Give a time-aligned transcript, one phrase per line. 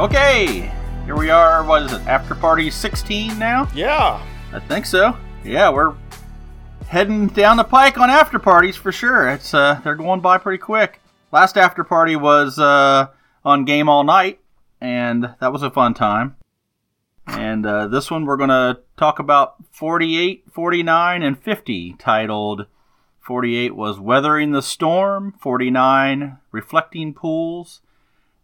[0.00, 0.72] Okay,
[1.04, 1.62] here we are.
[1.62, 2.00] What is it?
[2.06, 3.68] After party 16 now?
[3.74, 4.26] Yeah.
[4.50, 5.14] I think so.
[5.44, 5.94] Yeah, we're
[6.86, 9.28] heading down the pike on after parties for sure.
[9.28, 11.02] It's uh, they're going by pretty quick.
[11.32, 13.08] Last after party was uh,
[13.44, 14.40] on Game All Night,
[14.80, 16.36] and that was a fun time.
[17.26, 22.64] And uh, this one we're going to talk about 48, 49, and 50, titled
[23.20, 27.82] 48 was Weathering the Storm, 49 Reflecting Pools,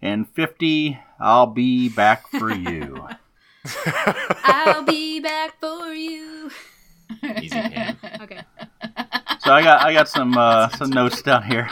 [0.03, 3.09] and 50 I'll Be Back for You.
[4.45, 6.51] I'll be back for you.
[7.41, 7.97] Easy Pam.
[8.23, 8.41] Okay.
[9.41, 11.69] so I got I got some uh, some notes down here.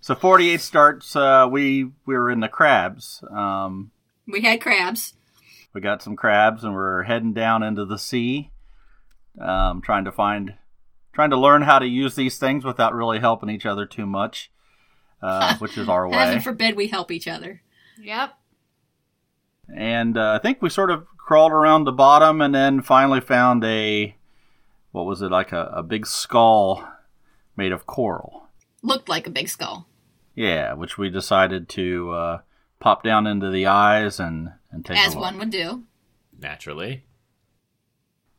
[0.00, 1.14] So 48 starts.
[1.14, 3.22] Uh, we we were in the crabs.
[3.30, 3.90] Um,
[4.26, 5.14] We had crabs.
[5.72, 8.50] we got some crabs, and we're heading down into the sea,
[9.40, 10.54] um, trying to find,
[11.12, 14.50] trying to learn how to use these things without really helping each other too much,
[15.22, 16.16] uh, which is our way.
[16.16, 17.62] Heaven forbid we help each other.
[18.00, 18.34] Yep.
[19.74, 23.64] And uh, I think we sort of crawled around the bottom, and then finally found
[23.64, 24.16] a,
[24.92, 26.88] what was it like a, a big skull
[27.56, 28.48] made of coral.
[28.82, 29.86] Looked like a big skull.
[30.34, 32.40] Yeah, which we decided to uh,
[32.78, 35.24] pop down into the eyes and and take as a look.
[35.24, 35.84] one would do.
[36.38, 37.04] Naturally.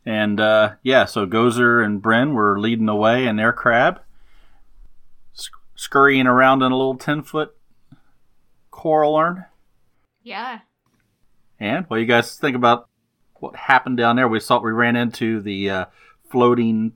[0.06, 4.02] And uh, yeah, so Gozer and Bryn were leading the way in their crab,
[5.34, 7.56] sc- scurrying around in a little ten foot
[8.72, 9.46] coral urn.
[10.24, 10.62] Yeah.
[11.62, 12.90] And what do you guys think about
[13.36, 14.28] what happened down there?
[14.28, 15.86] We saw we ran into the uh,
[16.32, 16.94] floating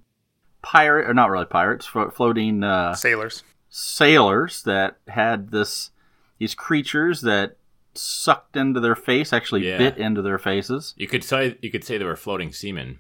[0.63, 3.43] pirate, or not really pirates, floating uh, Sailors.
[3.69, 5.91] sailors that had this
[6.39, 7.57] these creatures that
[7.93, 9.77] sucked into their face, actually Yeah.
[9.77, 10.95] bit into their faces.
[10.97, 12.97] You could say you could say they were floating semen.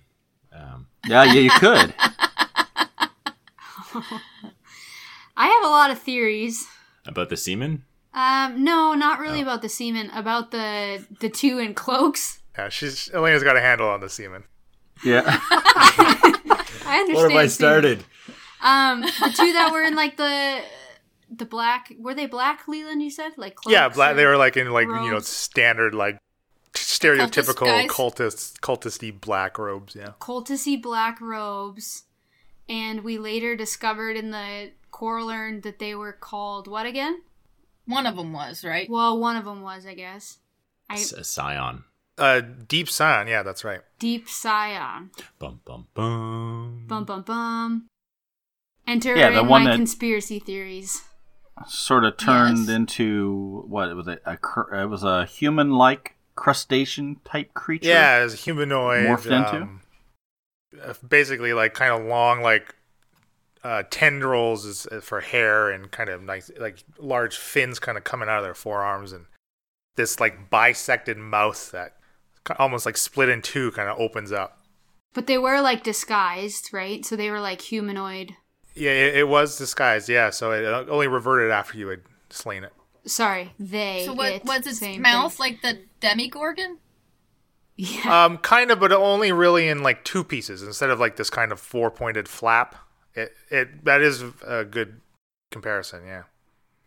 [0.53, 1.93] Um, Yeah, yeah, you could.
[5.37, 6.67] I have a lot of theories.
[7.07, 7.83] about the semen?
[8.15, 9.43] Um, no, not really Oh.
[9.43, 10.09] about the semen.
[10.11, 12.39] About the the two in cloaks.
[12.57, 14.45] Yeah, she's Elena's got a handle on the semen.
[15.03, 15.21] Yeah,
[15.51, 17.51] I understand.
[17.51, 18.03] semen.
[18.61, 20.61] Um, the two that were in like the
[21.29, 22.67] the black were they black?
[22.67, 24.15] Leland, you said like cloaks yeah, black.
[24.15, 26.17] They were like in like you know standard like
[26.73, 27.89] stereotypical guys?
[27.89, 29.95] cultist cultisty black robes.
[29.95, 30.11] Yeah.
[30.19, 32.03] cultisty black robes,
[32.69, 37.21] and we later discovered in the coral urn that they were called what again?
[37.85, 38.89] One of them was right.
[38.89, 40.39] Well, one of them was, I guess.
[40.89, 41.83] I S- Scion.
[42.17, 43.27] Uh, deep Scion.
[43.27, 43.81] Yeah, that's right.
[43.99, 45.11] deep scion.
[45.39, 46.85] Bum bum bum.
[46.87, 47.87] Bum bum bum.
[48.87, 51.01] Enter Yeah, the in one my that- conspiracy theories.
[51.67, 52.69] sort of turned Yes.
[52.69, 57.89] into what it was a, a cr- it was a human like crustacean type creature.
[57.89, 59.05] Yeah, as a humanoid.
[59.07, 59.61] Morphed into?
[59.63, 59.81] um,
[60.83, 62.75] uh, basically, like kind of long, like
[63.65, 68.03] uh, tendrils is, is for hair and kind of nice, like large fins kind of
[68.03, 69.25] coming out of their forearms and
[69.95, 71.95] this like bisected mouth that
[72.59, 74.59] almost like split in two kind of opens up.
[75.15, 77.03] But they were like disguised, right?
[77.03, 78.35] So they were like humanoid.
[78.75, 80.09] Yeah, it, it was disguised.
[80.09, 82.73] Yeah, so it uh, only reverted after you had slain it.
[83.07, 84.03] Sorry, they.
[84.05, 85.39] So what it, was its same mouth thing.
[85.39, 86.77] like the Demogorgon?
[87.77, 88.25] Yeah.
[88.25, 91.51] Um, kind of, but only really in like two pieces instead of like this kind
[91.51, 92.75] of four pointed flap.
[93.15, 95.01] It it that is a good
[95.51, 96.05] comparison.
[96.05, 96.23] Yeah.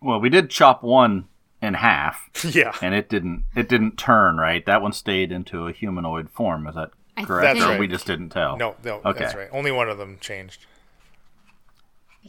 [0.00, 1.28] Well, we did chop one
[1.60, 2.72] in half, Yeah.
[2.82, 4.64] and it didn't it didn't turn right.
[4.66, 6.66] That one stayed into a humanoid form.
[6.66, 7.42] Is that I correct?
[7.58, 7.80] That's or right.
[7.80, 8.56] we just didn't tell.
[8.56, 9.20] No, no, Okay.
[9.20, 9.48] that's right.
[9.52, 10.66] Only one of them changed.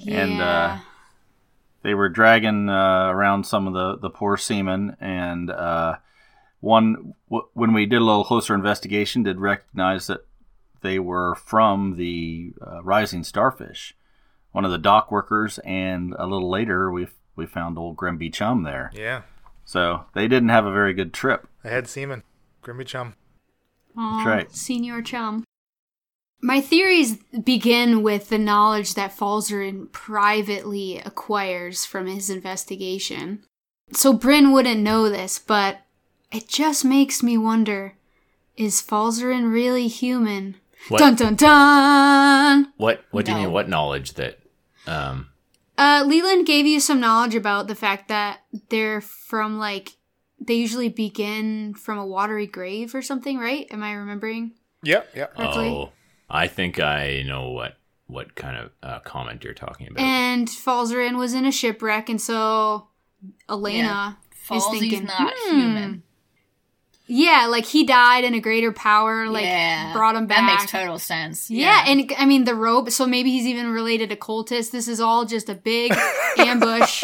[0.08, 0.78] and, uh,
[1.82, 5.96] they were dragging uh, around some of the, the poor seamen and uh,
[6.60, 10.26] one w- when we did a little closer investigation did recognize that
[10.82, 13.96] they were from the uh, rising starfish
[14.52, 18.64] one of the dock workers and a little later we we found old grimby chum
[18.64, 19.22] there Yeah.
[19.66, 22.24] so they didn't have a very good trip I had semen.
[22.62, 23.16] Grimby chum.
[23.98, 24.52] Aw, right.
[24.56, 25.44] Senior chum.
[26.42, 33.44] My theories begin with the knowledge that Falzarin privately acquires from his investigation.
[33.92, 35.82] So Bryn wouldn't know this, but
[36.32, 37.96] it just makes me wonder
[38.56, 40.56] is Falzarin really human?
[40.88, 41.00] What?
[41.00, 42.74] Dun dun dun!
[42.78, 43.52] What what do you mean?
[43.52, 44.40] What knowledge that?
[44.88, 45.30] Um,
[45.78, 49.98] Uh, Leland gave you some knowledge about the fact that they're from, like,
[50.40, 53.68] they usually begin from a watery grave or something, right?
[53.72, 54.54] Am I remembering?
[54.84, 55.36] Yep, yep.
[55.36, 55.70] Correctly.
[55.70, 55.92] oh,
[56.30, 57.78] I think I know what
[58.08, 60.02] what kind of uh, comment you're talking about.
[60.02, 62.88] And Falzarin was in a shipwreck, and so
[63.48, 65.60] Elena is Falsey's thinking, not hmm.
[65.60, 66.04] human.
[67.30, 70.38] Yeah, like he died and a greater power like yeah, brought him back.
[70.40, 71.50] That makes total sense.
[71.50, 72.90] yeah, and I mean the rope.
[72.92, 74.72] So maybe he's even related to cultists.
[74.72, 75.94] This is all just a big
[76.38, 77.04] ambush.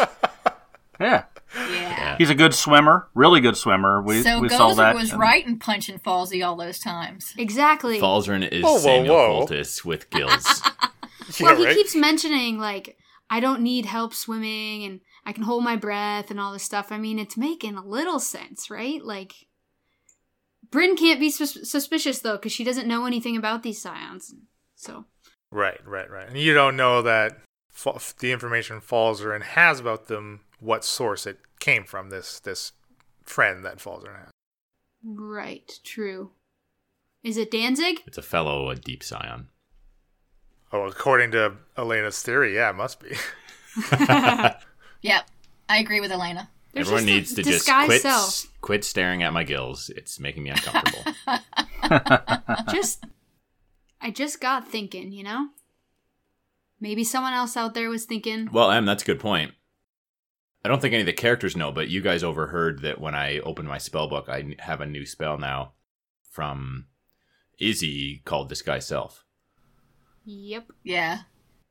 [1.00, 1.24] yeah
[1.54, 1.70] yeah.
[1.70, 4.02] yeah, He's a good swimmer, really good swimmer.
[4.02, 4.94] We so we saw Gozer that.
[4.94, 7.32] was and- right in punching Falsey all those times.
[7.38, 7.98] Exactly.
[8.00, 9.46] Falzarin is Whoa, whoa, Samuel whoa.
[9.46, 10.62] Foltis with gills.
[11.40, 11.74] Yeah, well, he right?
[11.74, 12.96] keeps mentioning like
[13.28, 16.92] I don't need help swimming and I can hold my breath and all this stuff.
[16.92, 19.04] I mean, it's making a little sense, right?
[19.04, 19.45] Like
[20.76, 24.34] Bryn can't be sus- suspicious though because she doesn't know anything about these scions.
[24.74, 25.06] So
[25.50, 26.28] Right, right, right.
[26.28, 27.38] And you don't know that
[27.70, 32.10] fa- the information Falzarin has about them, what source it came from.
[32.10, 32.72] This this
[33.24, 34.30] friend that Falzarin has.
[35.02, 36.32] right, true.
[37.22, 38.02] Is it Danzig?
[38.06, 39.48] it's a fellow, a deep scion.
[40.72, 43.16] Oh, according to Elena's theory, yeah, it must be.
[45.02, 45.30] Yep,
[45.68, 46.50] I agree with Elena.
[46.76, 48.46] There's Everyone just needs to just quit, self.
[48.60, 49.90] quit staring at my gills.
[49.96, 51.10] It's making me uncomfortable.
[52.70, 53.02] just
[53.98, 55.48] I just got thinking, you know?
[56.78, 59.52] Maybe someone else out there was thinking, well, Em, that's a good point.
[60.62, 63.38] I don't think any of the characters know, but you guys overheard that when I
[63.38, 65.72] opened my spell book, I have a new spell now
[66.30, 66.88] from
[67.58, 69.24] Izzy called Disguise Self.
[70.26, 71.20] "Yep, Yeah.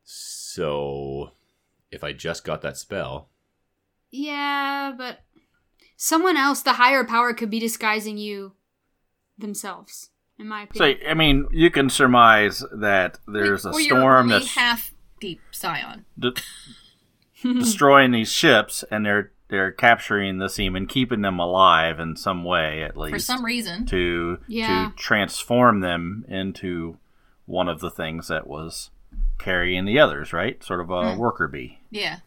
[0.03, 1.33] So
[1.91, 3.29] if I just got that spell,
[4.15, 5.19] yeah, but
[5.97, 8.53] someone else, the higher power could be disguising you
[9.37, 10.97] themselves." In my opinion.
[11.01, 11.09] So.
[11.09, 16.03] I mean, you can surmise that there's a Or you're storm that's half deep scion.
[16.19, 16.33] de-
[17.41, 22.81] destroying these ships, and they're they're capturing the seamen, keeping them alive in some way
[22.83, 23.85] at least For some reason.
[23.85, 24.89] to Yeah.
[24.89, 26.97] to transform them into
[27.45, 28.89] one of the things that was
[29.37, 30.61] carrying the others, right?
[30.63, 31.19] Sort of a Hmm.
[31.19, 31.79] worker bee.
[31.91, 32.19] Yeah.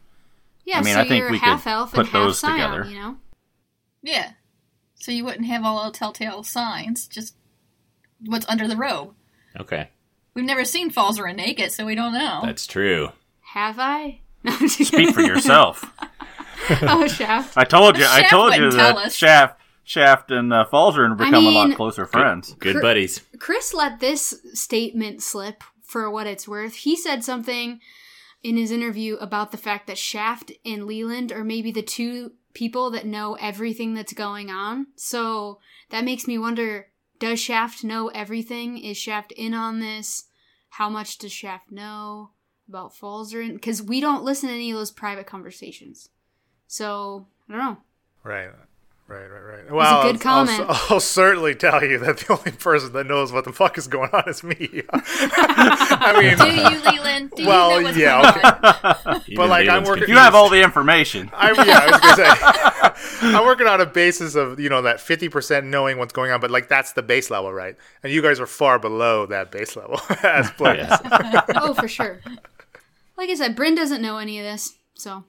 [0.69, 2.39] Yeah, I mean, so I think you're we could half elf put and half those
[2.39, 2.89] scion, together.
[2.89, 3.17] you know?
[4.03, 4.31] Yeah.
[4.95, 7.35] So you wouldn't have all the telltale signs, just
[8.25, 9.13] what's under the robe.
[9.59, 9.89] okay,
[10.35, 12.41] We've never seen Falzarin naked, so we don't know.
[12.43, 13.09] that's true.
[13.41, 14.21] Have I?
[14.43, 15.83] No, Speak for yourself.
[16.83, 17.57] oh, Shaft.
[17.57, 18.05] I told you.
[18.07, 19.13] I told you that us.
[19.15, 22.53] Shaft, Shaft, and uh, Falzarin become a mean- lot closer friends.
[22.59, 23.21] Good Cr- buddies.
[23.39, 26.75] Chris let this statement slip for what it's worth.
[26.75, 27.81] He said something
[28.43, 32.89] in his interview about the fact that Shaft and Leland are maybe the two people
[32.91, 34.87] that know everything that's going on.
[34.95, 35.59] So
[35.89, 36.87] that makes me wonder
[37.19, 38.77] does Shaft know everything?
[38.77, 40.25] Is Shaft in on this?
[40.69, 42.31] How much does Shaft know
[42.67, 43.55] about Falzarin?
[43.55, 46.09] Because we don't listen to any of those private conversations.
[46.67, 47.77] So, I don't know.
[48.23, 48.49] Right.
[49.09, 49.71] Right, right, right.
[49.71, 50.81] Well, good I'll- I'll.
[50.91, 54.11] I'll certainly tell you that the only person that knows what the fuck is going
[54.13, 54.83] on is me.
[54.93, 57.31] I mean, Do you, Leland?
[57.35, 58.21] Do Well, you know yeah,
[59.01, 59.21] going on?
[59.27, 61.31] Even like, I'm Leland's working- You have all the information.
[61.33, 62.15] I'm, yeah, I was gonna
[63.17, 66.39] say, I'm working on a basis of you know that 50% knowing what's going on,
[66.39, 67.75] but like that's the base level, right?
[68.03, 70.87] And you guys are far below that base level as players.
[70.87, 71.43] Yes.
[71.55, 72.19] oh, for sure.
[73.17, 75.23] Like I said, Bryn doesn't know any of this, so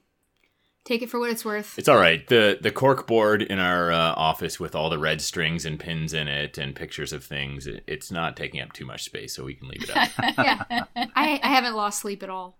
[0.84, 1.78] take it for what it's worth.
[1.78, 2.26] It's all right.
[2.26, 6.12] The the cork board in our uh, office with all the red strings and pins
[6.12, 7.66] in it and pictures of things.
[7.66, 10.10] It, it's not taking up too much space, so we can leave it up.
[10.38, 12.58] yeah, I, I haven't lost sleep at all.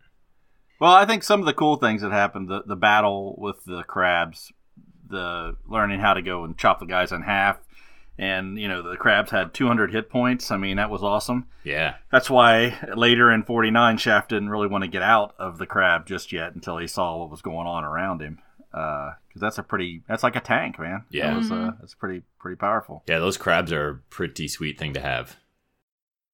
[0.80, 3.82] Well, I think some of the cool things that happened the, the battle with the
[3.82, 4.52] crabs,
[5.06, 7.58] the learning how to go and chop the guys in half,
[8.18, 10.50] and, you know, the crabs had 200 hit points.
[10.50, 11.46] I mean, that was awesome.
[11.64, 11.96] yeah.
[12.12, 16.06] That's why later in 49, Shaft didn't really want to get out of the crab
[16.06, 18.38] just yet until he saw what was going on around him.
[18.70, 21.04] Because that's a pretty, that's like a tank, man.
[21.10, 21.30] Yeah.
[21.30, 23.02] That was, uh, that's pretty, pretty powerful.
[23.08, 25.36] Yeah, those crabs are a pretty sweet thing to have.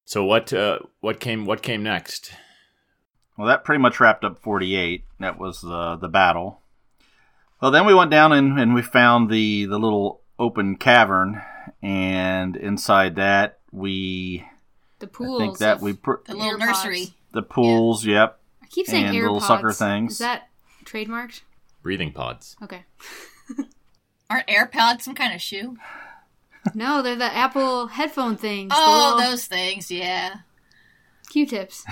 [0.05, 2.31] So what uh, what came what came next?
[3.37, 5.03] Well, that pretty much wrapped up 48.
[5.19, 6.61] That was uh, the battle.
[7.61, 11.41] Well, then we went down and, and we found the, the little open cavern,
[11.81, 14.45] and inside that we
[14.99, 15.41] The pools.
[15.41, 17.13] I think that we pr- The little nursery.
[17.31, 18.05] the pools.
[18.05, 18.39] Yep.
[18.63, 19.21] I keep saying and AirPods.
[19.21, 20.13] little sucker things.
[20.13, 20.49] Is that
[20.85, 21.41] trademarked?
[21.83, 22.55] Breathing pods.
[22.61, 22.83] Okay.
[24.29, 25.77] Aren't AirPods some kind of shoe?
[26.73, 28.73] No, they're the Apple headphone things.
[28.75, 30.37] Oh, little those things, yeah.
[31.29, 31.85] Q-tips.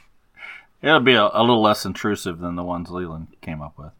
[0.82, 3.92] It'll be a, a little less intrusive than the ones Leland came up with.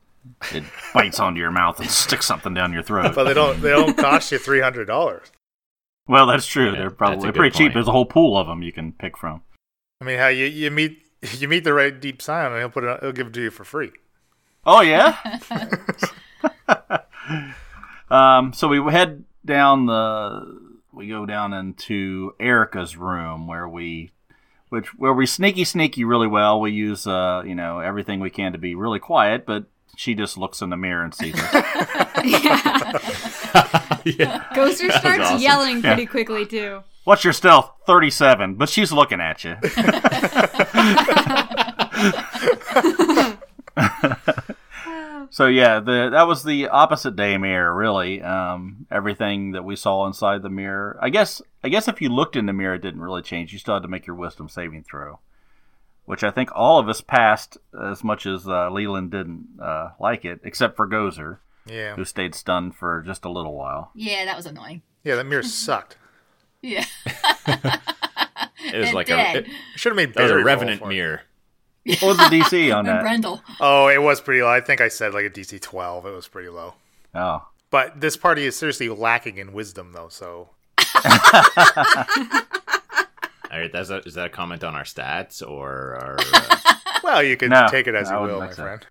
[0.52, 3.14] It bites onto your mouth and sticks something down your throat.
[3.14, 5.30] But they don't they don't cost you three hundred dollars.
[6.06, 6.66] well, that's true.
[6.66, 7.72] Yeah, They're that's a probably good pretty cheap.
[7.74, 9.42] There's a whole pool of them you can pick from.
[10.00, 11.04] I mean, how you, you meet
[11.38, 13.50] you meet the right deep scion and he'll put it he'll give it to you
[13.50, 13.92] for free.
[14.64, 15.16] Oh yeah.
[18.10, 20.68] um, so we head down the.
[20.92, 24.10] We go down into Erica's room where we,
[24.68, 26.60] which where we sneaky sneaky really well.
[26.60, 29.66] We use uh you know everything we can to be really quiet, but
[29.96, 31.52] she just looks in the mirror and sees us.
[32.24, 32.98] yeah.
[34.04, 34.44] yeah.
[34.54, 35.40] Gozer starts awesome.
[35.40, 36.82] yelling pretty quickly too.
[37.04, 37.72] What's your stealth?
[37.86, 39.56] Thirty-seven, but she's looking at you.
[45.30, 48.22] So yeah, the that was the opposite day mirror, really.
[48.22, 50.98] Um, everything that we saw inside the mirror.
[51.00, 53.52] I guess I guess if you looked in the mirror, it didn't really change.
[53.52, 55.20] You still had to make your wisdom saving throw,
[56.08, 60.24] which I think all of us passed as much as uh, Leland didn't uh, like
[60.24, 61.94] it, except for Gozer, Yeah.
[61.96, 63.90] who stayed stunned for just a little while.
[63.94, 64.80] Yeah, that was annoying.
[65.04, 65.96] Yeah, that mirror sucked.
[66.62, 66.84] Yeah.
[67.46, 69.36] It was And like dead.
[69.36, 69.46] a it,
[69.76, 71.22] Should have made it was a revenant mirror.
[71.84, 73.00] What was the DC on that?
[73.02, 73.40] Brendel.
[73.60, 74.48] Oh, it was pretty low.
[74.50, 76.04] I think I said like a DC 12.
[76.06, 76.74] It was pretty low.
[77.14, 80.08] Oh, But this party is seriously lacking in wisdom, though.
[80.08, 80.50] So
[80.94, 81.02] All
[83.60, 86.16] right, that's a, is that a comment on our stats or our?
[87.00, 88.62] Uh, well, you can No, take it as I you will, my think so.
[88.64, 88.86] friend.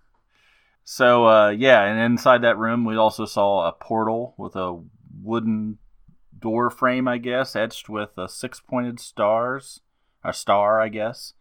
[0.85, 4.79] So uh, yeah, and inside that room, we also saw a portal with a
[5.21, 5.77] wooden
[6.39, 9.81] door frame, I guess, etched with uh, six-pointed stars,
[10.23, 11.33] a star, I guess,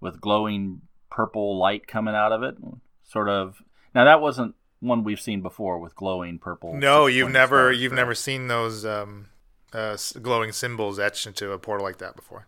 [0.00, 2.56] with glowing purple light coming out of it.
[3.02, 3.60] Sort of.
[3.94, 6.74] Now that wasn't one we've seen before with glowing purple.
[6.76, 9.26] No, you've never stars, you've so- never seen those um,
[9.72, 12.46] uh, glowing symbols etched into a portal like that before.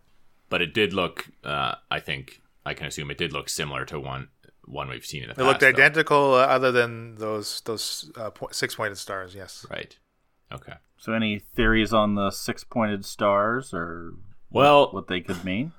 [0.49, 1.29] but it did look.
[1.45, 4.29] Uh, I think I can assume it did look similar to one
[4.65, 5.47] one we've seen in the It past.
[5.47, 9.35] looked identical, uh, other than those those uh, po- six pointed stars.
[9.35, 9.67] Yes.
[9.71, 9.97] Right.
[10.53, 10.75] Okay.
[10.99, 14.13] So any theories on the six-pointed stars or
[14.51, 15.73] Well, what they could mean?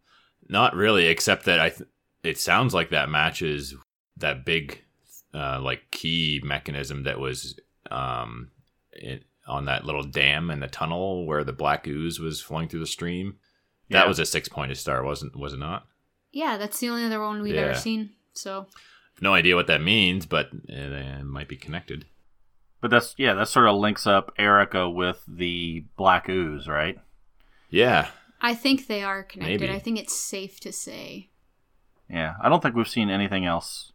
[0.48, 1.70] Not really, except that I.
[1.70, 1.88] Th-
[2.22, 3.74] it sounds like that matches
[4.16, 4.82] that big,
[5.34, 7.58] uh, like key mechanism that was
[7.90, 8.50] um,
[8.92, 12.80] it, on that little dam in the tunnel where the black ooze was flowing through
[12.80, 13.36] the stream.
[13.90, 15.34] That was a six-pointed star, wasn't?
[15.34, 15.86] Was it not?
[16.30, 17.62] Yeah, that's the only other one we've Yeah.
[17.62, 18.10] ever seen.
[18.34, 18.66] So
[19.20, 22.04] No idea what that means, but it, uh, might be connected.
[22.80, 26.98] But that's yeah, that sort of links up Erica with the black ooze, right?
[27.70, 29.60] Yeah, I think they are connected.
[29.62, 29.72] Maybe.
[29.72, 31.30] I think it's safe to say.
[32.08, 33.92] Yeah, I don't think we've seen anything else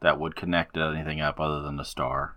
[0.00, 2.36] that would connect anything up other than the star.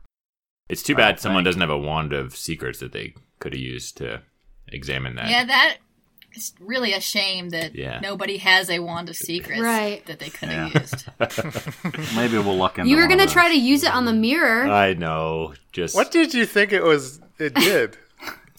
[0.69, 1.45] It's too bad someone think.
[1.47, 4.21] doesn't have a wand of secrets that they could have used to
[4.69, 5.29] examine that.
[5.29, 5.77] Yeah, that
[6.33, 7.99] it's really a shame that Yeah.
[8.01, 10.05] nobody has a wand of secrets Right.
[10.05, 10.81] that they could have Yeah.
[10.81, 12.13] used.
[12.15, 12.89] Maybe we'll look into.
[12.89, 14.67] You were gonna try to use it on the mirror.
[14.69, 15.53] I know.
[15.71, 17.21] Just What did you think it was?
[17.39, 17.97] It did.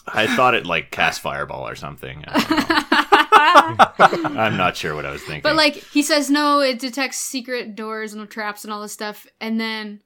[0.08, 2.24] I thought it like cast fireball or something.
[2.28, 4.40] I don't know.
[4.40, 5.42] I'm not sure what I was thinking.
[5.42, 9.26] But like he says, no, it detects secret doors and traps and all this stuff,
[9.40, 10.00] and then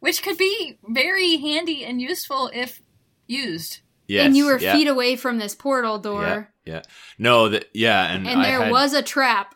[0.00, 2.80] Which could be very handy and useful if
[3.26, 3.80] used.
[4.06, 6.82] yes, and you were yeah, feet away from this portal door, Yeah, yeah.
[7.18, 9.54] No, that yeah, and, and I there had- was a trap.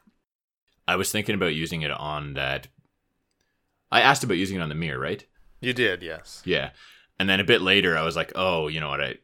[0.89, 2.67] I was thinking about using it on that.
[3.91, 5.25] I asked about using it on the mirror, right?
[5.61, 6.43] You did, yes.
[6.45, 6.71] Yeah,
[7.21, 9.01] and then a bit later, I was like, oh, you know what?
[9.01, 9.15] I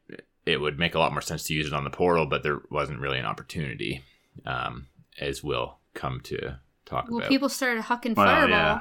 [0.47, 2.61] it would make a lot more sense to use it on the portal, but there
[2.71, 4.03] wasn't really an opportunity,
[4.47, 4.87] um,
[5.21, 7.21] as we'll come to talk Well, about.
[7.23, 8.81] Well, people started hucking Well, fireball yeah.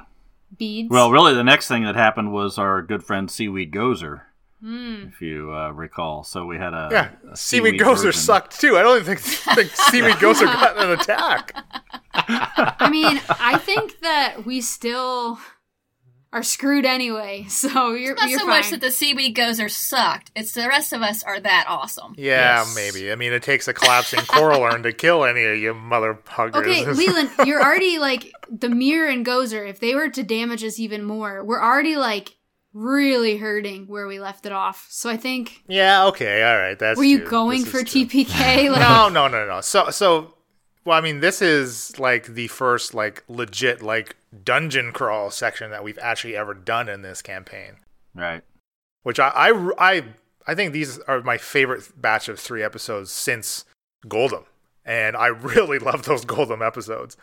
[0.56, 0.90] Beads.
[0.90, 4.22] Well, really, the next thing that happened was our good friend Seaweed Gozer,
[4.62, 5.06] Hmm.
[5.10, 6.24] if you uh, recall.
[6.24, 8.14] So we had a Yeah, a Seaweed Gozer version.
[8.14, 8.78] sucked too.
[8.78, 11.52] I don't think, think Seaweed Gozer got an attack.
[12.14, 15.40] I mean, I think that we still
[16.34, 17.46] are screwed anyway.
[17.50, 18.60] So you're Not you're so fine.
[18.60, 20.32] much that the seaweed gozer sucked.
[20.36, 22.16] It's the rest of us are that awesome.
[22.18, 22.76] Yeah, Yes.
[22.76, 23.12] maybe.
[23.12, 26.62] I mean, it takes a collapsing coral urn to kill any of you mother huggers.
[26.68, 29.68] Okay, Leland, you're already like the mirror and Gozer.
[29.70, 32.36] If they were to damage us even more, we're already like
[32.74, 34.86] really hurting where we left it off.
[34.90, 36.78] So I think yeah, okay, all right.
[36.78, 37.30] That's were you true.
[37.30, 38.06] going This for true.
[38.06, 38.70] TPK?
[38.72, 39.62] Like, No, no, no, no.
[39.62, 40.34] So, so,
[40.88, 44.16] well, I mean, this is like the first like legit like
[44.46, 47.74] dungeon crawl section that we've actually ever done in this campaign.
[48.16, 48.42] Right.
[49.04, 50.04] Which I, I, I,
[50.48, 53.66] I think these are my favorite batch of three episodes since
[54.06, 54.46] Goldem,
[54.86, 57.18] and I really love those Goldem episodes.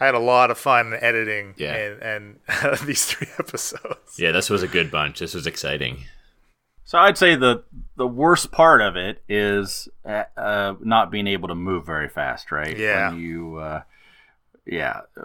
[0.00, 1.74] I had a lot of fun editing Yeah.
[1.74, 4.18] and, and these three episodes.
[4.18, 5.18] yeah, this was a good bunch.
[5.18, 6.04] This was exciting.
[6.86, 7.64] So I'd say the
[7.96, 12.52] the worst part of it is uh, uh, not being able to move very fast,
[12.52, 12.78] right?
[12.78, 13.10] Yeah.
[13.10, 13.82] When you, uh,
[14.64, 15.24] yeah, uh,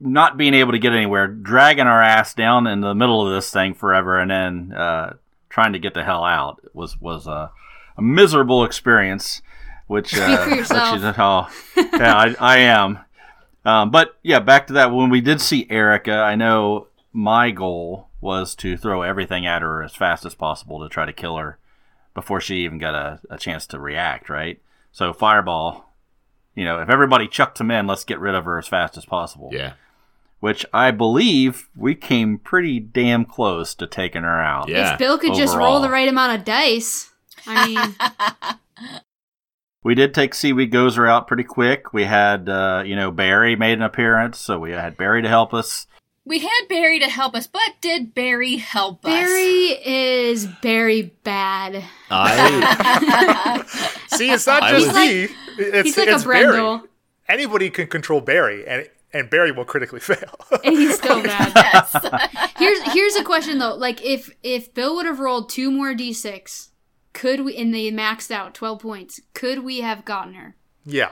[0.00, 3.50] not being able to get anywhere, dragging our ass down in the middle of this
[3.52, 5.14] thing forever, and then uh,
[5.48, 7.52] trying to get the hell out was was a,
[7.96, 9.42] a miserable experience.
[9.86, 10.92] Which Speak uh, for yourself.
[10.94, 12.98] which is how, yeah, I, I am.
[13.64, 14.92] Um, but yeah, back to that.
[14.92, 19.82] When we did see Erica, I know my goal was to throw everything at her
[19.82, 21.58] as fast as possible to try to kill her
[22.12, 24.60] before she even got a, a chance to react, right?
[24.92, 25.92] So, Fireball,
[26.54, 29.04] you know, if everybody chucked him in, let's get rid of her as fast as
[29.04, 29.50] possible.
[29.52, 29.72] Yeah,
[30.40, 34.68] Which I believe we came pretty damn close to taking her out.
[34.68, 34.92] Yeah.
[34.92, 37.10] if Bill could just roll the right amount of dice,
[37.46, 38.98] I mean,
[39.86, 41.92] We did take Seaweed Gozer out pretty quick.
[41.92, 45.54] We had, uh, you know, Barry made an appearance, so we had Barry to help
[45.54, 45.86] us.
[46.26, 49.10] We had Barry to help us, but did Barry help us?
[49.12, 51.84] Barry is very bad.
[52.10, 53.62] I
[54.08, 55.28] See, it's not just was- me.
[55.58, 56.88] It's, He's like it's a Brendel, Barry.
[57.28, 60.34] Anybody can control Barry, and and Barry will critically fail.
[60.64, 61.52] and he's still bad.
[61.54, 62.52] Yes.
[62.58, 63.74] Here's here's a question though.
[63.74, 66.68] Like if if Bill would have rolled two more d6,
[67.12, 70.56] could we and they maxed out 12 points, could we have gotten her?
[70.84, 71.10] yeah.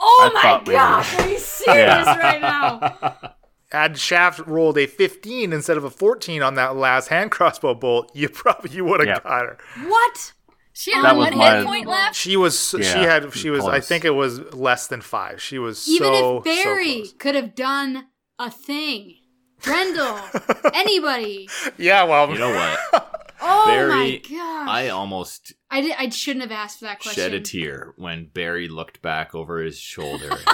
[0.00, 3.34] Oh I my thought we gosh, are you serious right now?
[3.74, 8.10] Had Shaft rolled a 15 instead of a 14 on that last hand crossbow bolt,
[8.14, 9.20] you probably you would have Yeah.
[9.20, 9.58] got her.
[9.88, 10.32] What?
[10.72, 12.14] She had That one was my- hit point left.
[12.16, 15.42] She was she had she was I think it was less than five.
[15.42, 18.06] She was Even so if Barry so could have done
[18.38, 19.16] a thing,
[19.62, 20.18] Brendel,
[20.74, 21.48] anybody.
[21.76, 23.10] Yeah, well, you know what?
[23.46, 24.68] Oh Barry, my gosh!
[24.68, 27.22] I almost I, did, I shouldn't have asked for that question.
[27.22, 30.30] shed a tear when Barry looked back over his shoulder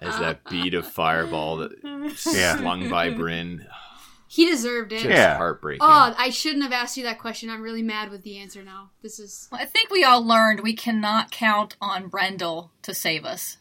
[0.00, 1.70] as that bead of fireball that
[2.26, 2.56] Yeah.
[2.56, 3.66] slung by Bryn.
[4.28, 5.02] He deserved it.
[5.02, 5.36] Just Yeah.
[5.36, 5.82] heartbreaking.
[5.82, 7.50] Oh, I shouldn't have asked you that question.
[7.50, 8.90] I'm really mad with the answer now.
[9.02, 13.24] This is Well, I think we all learned we cannot count on Brendel to save
[13.24, 13.58] us.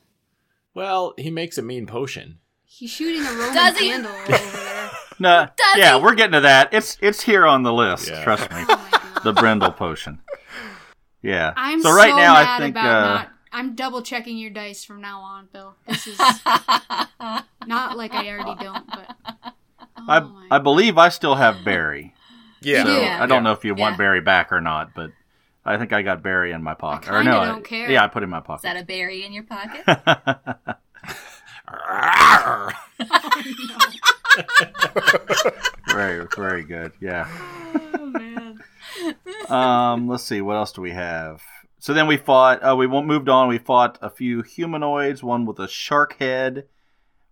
[0.74, 2.40] Well, he makes a mean potion.
[2.66, 3.90] he's shooting a Roman Does he?
[3.90, 4.92] candle over there.
[5.20, 6.04] No, Does yeah, he?
[6.04, 6.74] we're getting to that.
[6.74, 8.10] It's it's here on the list.
[8.10, 8.24] Yeah.
[8.24, 8.58] Trust me.
[8.62, 9.01] Oh my God.
[9.24, 10.20] The Brendel potion.
[11.22, 11.54] Yeah.
[11.56, 13.28] I'm so right now, mad I think about uh, not.
[13.54, 15.76] I'm double checking your dice from now on, Bill.
[15.88, 16.18] This is
[17.68, 19.52] not like I already don't, but oh
[20.08, 22.14] I my- I believe I still have Barry.
[22.62, 22.84] yeah.
[22.84, 23.24] So do.
[23.24, 23.98] I don't know if you want Yeah.
[23.98, 25.12] Barry back or not, but
[25.66, 27.10] I think I got Barry in my pocket.
[27.10, 27.92] or kinda no, don't care.
[27.92, 28.66] Yeah, I put it in my pocket.
[28.68, 29.84] Is that a berry in your pocket?
[35.92, 36.92] very very good.
[37.00, 37.28] Yeah.
[38.00, 38.41] oh man.
[39.50, 40.42] Um, let's see.
[40.42, 41.42] What else do we have?
[41.80, 42.60] So then we fought.
[42.64, 43.48] Uh, we moved on.
[43.48, 45.24] We fought a few humanoids.
[45.24, 46.66] One with a shark head,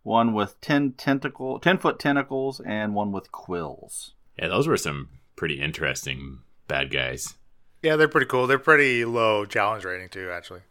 [0.04, 4.14] one with ten tentacle, ten foot tentacles, and one with quills.
[4.38, 7.36] Yeah, those were some pretty interesting bad guys.
[7.84, 8.48] Yeah, they're pretty cool.
[8.48, 10.62] They're pretty low challenge rating too, actually.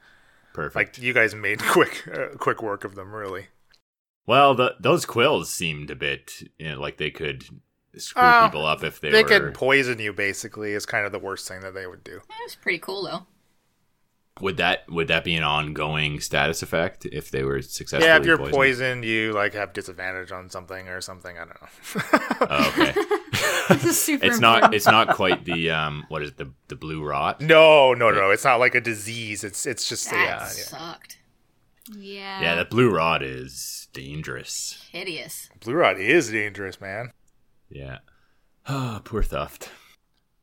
[0.53, 0.75] Perfect.
[0.99, 3.47] Like you guys made quick uh, quick work of them, really.
[4.27, 7.45] well, the, those quills seemed a bit you know, like they could
[7.97, 9.29] screw Uh, people up if they, They were.
[9.29, 12.21] could poison you basically is kind of the worst thing that they would do.
[12.45, 13.27] It's pretty cool though.
[14.41, 18.07] Would that would that be an ongoing status effect if they were successful?
[18.07, 18.55] yeah, if you're poisoned?
[18.55, 21.37] poisoned, you like have disadvantage on something or something.
[21.37, 22.47] I don't know.
[22.49, 22.95] Oh, okay.
[23.69, 24.73] This is super it's not.
[24.73, 26.05] It's not quite the um.
[26.09, 27.41] What is it, the the blue rot?
[27.41, 28.31] no, no, no.
[28.31, 29.43] It's not like a disease.
[29.45, 30.47] It's it's just That yeah, yeah.
[30.47, 31.19] sucked.
[31.95, 32.41] Yeah.
[32.41, 34.87] Yeah, that blue rot is dangerous.
[34.93, 35.51] Hideous.
[35.61, 37.11] Blue rot is dangerous, man.
[37.71, 37.99] Yeah.
[38.67, 39.69] Ah, poor Thuft.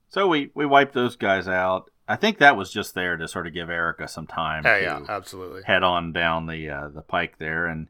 [0.10, 1.90] So we we wiped those guys out.
[2.08, 4.84] I think that was just there to sort of give Erica some time Yeah, to
[4.84, 5.64] yeah, absolutely.
[5.64, 7.88] head on down the uh, the pike there, and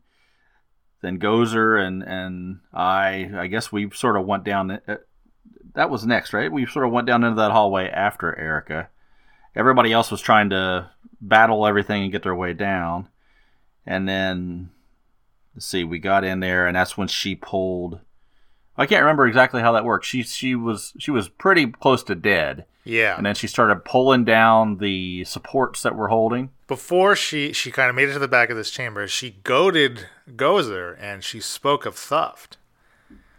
[1.02, 3.30] then Gozer and and I.
[3.36, 4.71] I guess we sort of went down.
[4.71, 4.98] Uh,
[5.74, 6.52] that was next, right?
[6.52, 8.89] We sort of went down into that hallway after Erica.
[9.56, 10.89] Everybody else was trying to
[11.21, 13.10] battle everything and get their way down,
[13.86, 14.69] and then
[15.54, 18.00] let's see, we got in there, and that's when she pulled.
[18.77, 20.05] I can't remember exactly how that worked.
[20.05, 23.15] She she was she was pretty close to dead, Yeah.
[23.17, 26.49] and then she started pulling down the supports that we're holding.
[26.67, 30.07] Before she she kind of made it to the back of this chamber, she goaded
[30.35, 32.57] Gozer and she spoke of Thuft.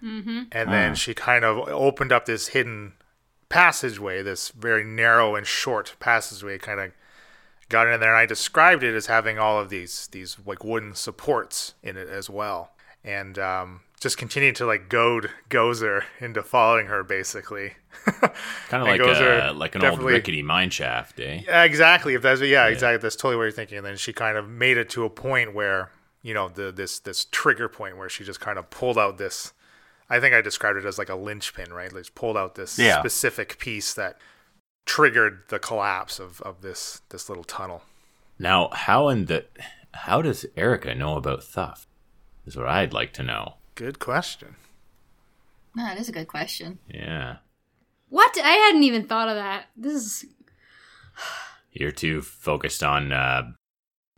[0.03, 0.43] Mm-hmm.
[0.53, 0.95] And then Ah.
[0.95, 2.93] she kind of opened up this hidden
[3.49, 6.93] passageway, this very narrow and short passageway, kind of
[7.69, 8.11] got in there.
[8.11, 12.09] And I described it as having all of these these like wooden supports in it
[12.09, 12.73] as well,
[13.05, 17.75] and um, just continued to like goad Gozer into following her, basically.
[18.69, 21.43] Kind of like Gozer a, like an old rickety mine shaft, eh?
[21.47, 22.15] Yeah, exactly.
[22.15, 22.99] If that's yeah, exactly.
[22.99, 23.79] That's totally what you're thinking.
[23.79, 25.91] And then she kind of made it to a point where
[26.23, 29.53] you know the this this trigger point where she just kind of pulled out this.
[30.09, 31.93] I think I described it as like a linchpin, right?
[31.93, 33.01] Like pulled out this Yeah.
[33.01, 34.19] specific piece that
[34.85, 37.83] triggered the collapse of, of this this little tunnel.
[38.39, 39.47] Now, how in the
[39.95, 41.87] how does Erica know about Thuft?
[42.45, 43.55] Is what I'd like to know.
[43.77, 44.57] Good question.
[45.77, 46.79] No, that is a good question.
[46.89, 47.37] Yeah,
[48.09, 48.37] What?
[48.43, 49.67] I hadn't even thought of that.
[49.77, 50.25] This is
[51.73, 53.53] you're too focused on uh,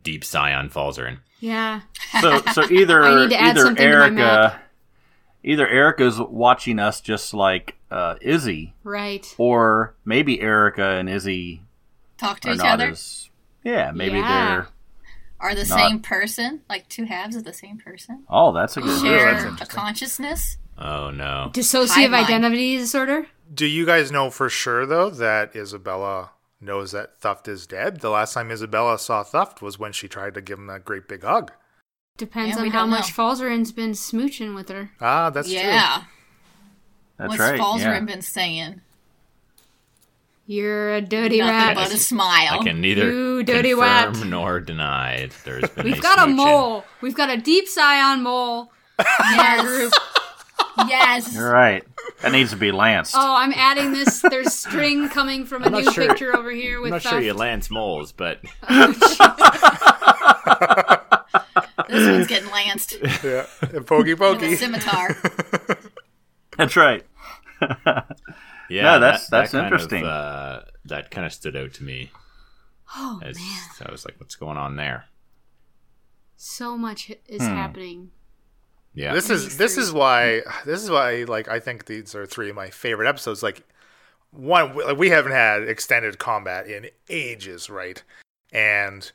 [0.01, 1.19] deep Scion Falzarin.
[1.41, 1.81] yeah.
[2.21, 4.63] So so either I need to add either something to my Erica map.
[5.43, 9.25] either Erica's watching us just like uh, Izzy, Right.
[9.37, 11.63] or maybe Erica and Izzy
[12.17, 12.87] Talk to are each not other.
[12.91, 13.29] as
[13.65, 13.91] yeah.
[13.93, 14.47] Maybe Yeah.
[14.55, 14.67] they're
[15.39, 18.23] Are the not- same person, like two halves of the same person.
[18.29, 20.57] oh that's a good that's Share a consciousness.
[20.77, 21.49] Oh no!
[21.53, 22.23] Dissociative Timeline.
[22.23, 23.27] identity disorder?
[23.53, 27.99] Do you guys know for sure though that Isabella knows that Thuft is dead?
[28.01, 31.07] The last time Isabella saw Thuft was when she tried to give him that great
[31.07, 31.51] big hug.
[32.17, 33.23] Depends Yeah, on how much know.
[33.23, 34.91] Falzarin's been smooching with her.
[35.01, 35.57] Ah, that's true.
[35.57, 36.03] yeah.
[37.17, 37.59] That's What's right.
[37.59, 37.99] Falzarin yeah.
[38.01, 38.81] been saying?
[40.51, 41.75] You're a dirty Nothing rat.
[41.75, 42.59] but a smile.
[42.59, 44.25] I can neither You dirty confirm rat.
[44.25, 46.85] nor deny that there's been We've any got a mole.
[47.01, 48.71] We've got a deep scion mole.
[48.97, 49.91] yes.
[50.87, 51.35] yes.
[51.35, 51.83] You're right.
[52.23, 53.13] That needs to be lanced.
[53.15, 54.23] Oh, I'm adding this.
[54.27, 57.09] There's string coming from a I'm not new sure- picture over here I'm not uh,
[57.11, 59.19] sure you lance moles, but This
[62.07, 63.45] one's getting lanced Yeah.
[63.61, 64.55] And pokey a pokey.
[64.55, 65.15] scimitar.
[66.57, 67.05] That's right.
[68.69, 70.03] yeah, No, that's- that, that's that kind interesting.
[70.03, 72.11] Of, uh, that kind of stood out to me.
[72.95, 75.05] Oh As man, I was like, "What's going on there?"
[76.35, 77.53] so much is Hmm.
[77.53, 78.11] happening.
[78.93, 82.49] Yeah, This is this is why this is why like I think these are three
[82.49, 83.43] of my favorite episodes.
[83.43, 83.63] Like
[84.31, 88.01] one, like we haven't had extended combat in ages, right?
[88.51, 89.09] And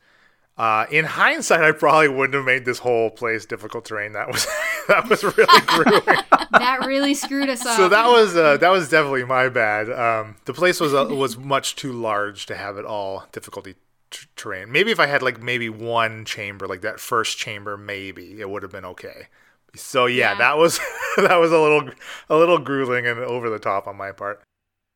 [0.56, 4.12] uh, in hindsight, I probably wouldn't have made this whole place difficult terrain.
[4.12, 4.46] That was
[4.88, 6.24] that was really grueling.
[6.52, 7.76] That really screwed us up.
[7.76, 9.90] so that was uh, that was definitely my bad.
[9.90, 13.74] Um, the place was uh, was much too large to have it all difficulty
[14.10, 14.70] t- terrain.
[14.70, 18.62] Maybe if I had like maybe one chamber, like that first chamber, maybe it would
[18.62, 19.26] have been okay.
[19.74, 20.38] So yeah, Yeah.
[20.38, 20.78] that was
[21.16, 21.90] that was a little
[22.30, 24.40] a little grueling and over the top on my part.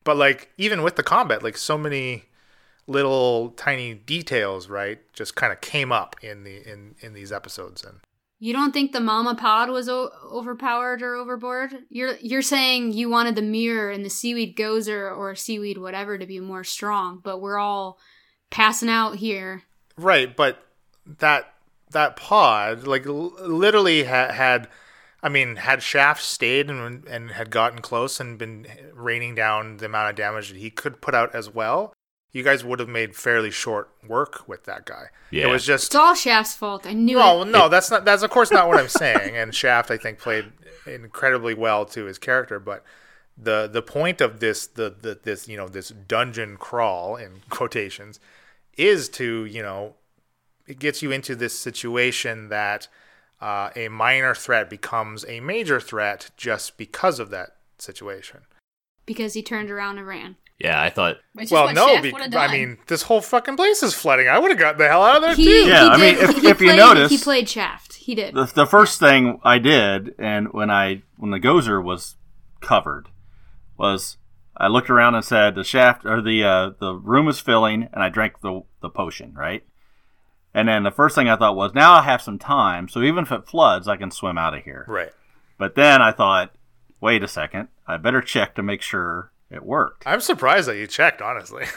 [0.05, 2.23] But like even with the combat, like so many
[2.89, 7.83] little tiny details, right, just kind of came up in the in in these episodes
[7.83, 7.99] and
[8.39, 11.71] You don't think the mama pod was o- overpowered or overboard?
[11.89, 16.25] You're you're saying you wanted the mirror and the seaweed gozer or seaweed whatever to
[16.25, 17.99] be more strong, but we're all
[18.49, 19.63] passing out here.
[19.97, 20.65] Right, but
[21.19, 21.53] that
[21.91, 24.67] that pod, like l- literally ha- had,
[25.21, 29.87] I mean, had Shaft stayed and and had gotten close and been raining down the
[29.87, 31.93] amount of damage that he could put out as well,
[32.31, 35.05] you guys would have made fairly short work with that guy.
[35.31, 35.47] Yeah.
[35.47, 36.85] It was just It's all Shaft's fault.
[36.85, 37.45] I knew no, it.
[37.45, 38.05] no, that's not.
[38.05, 39.35] That's of course not what I'm saying.
[39.35, 40.51] And Shaft, I think, played
[40.85, 42.59] incredibly well to his character.
[42.59, 42.83] But
[43.37, 48.19] the the point of this the, the this you know this dungeon crawl in quotations
[48.77, 49.95] is to you know
[50.67, 52.87] it gets you into this situation that
[53.41, 58.41] uh, a minor threat becomes a major threat just because of that situation.
[59.05, 60.35] Because he turned around and ran.
[60.59, 60.81] Yeah.
[60.81, 62.33] I thought Which is well, what no, Shaft be- done.
[62.35, 64.27] I mean this whole fucking place is flooding.
[64.27, 65.67] I would have gotten the hell out of there He, too.
[65.69, 67.93] Yeah, he I mean, did- if- he if you played, notice- he played Shaft.
[67.95, 68.33] He did.
[68.33, 72.15] The, the first thing I did, and when I when the gozer was
[72.61, 73.07] covered,
[73.77, 74.17] was
[74.57, 78.03] I looked around and said the shaft or the uh, the room is filling, and
[78.03, 79.63] I drank the the potion, right?
[80.53, 83.23] And then the first thing I thought was, now I have some time, so even
[83.25, 84.83] if it floods, I can swim out of here.
[84.87, 85.11] Right.
[85.59, 86.55] But then I thought,
[86.99, 90.03] wait a second, I better check to make sure it worked.
[90.05, 91.65] I'm surprised that you checked, honestly.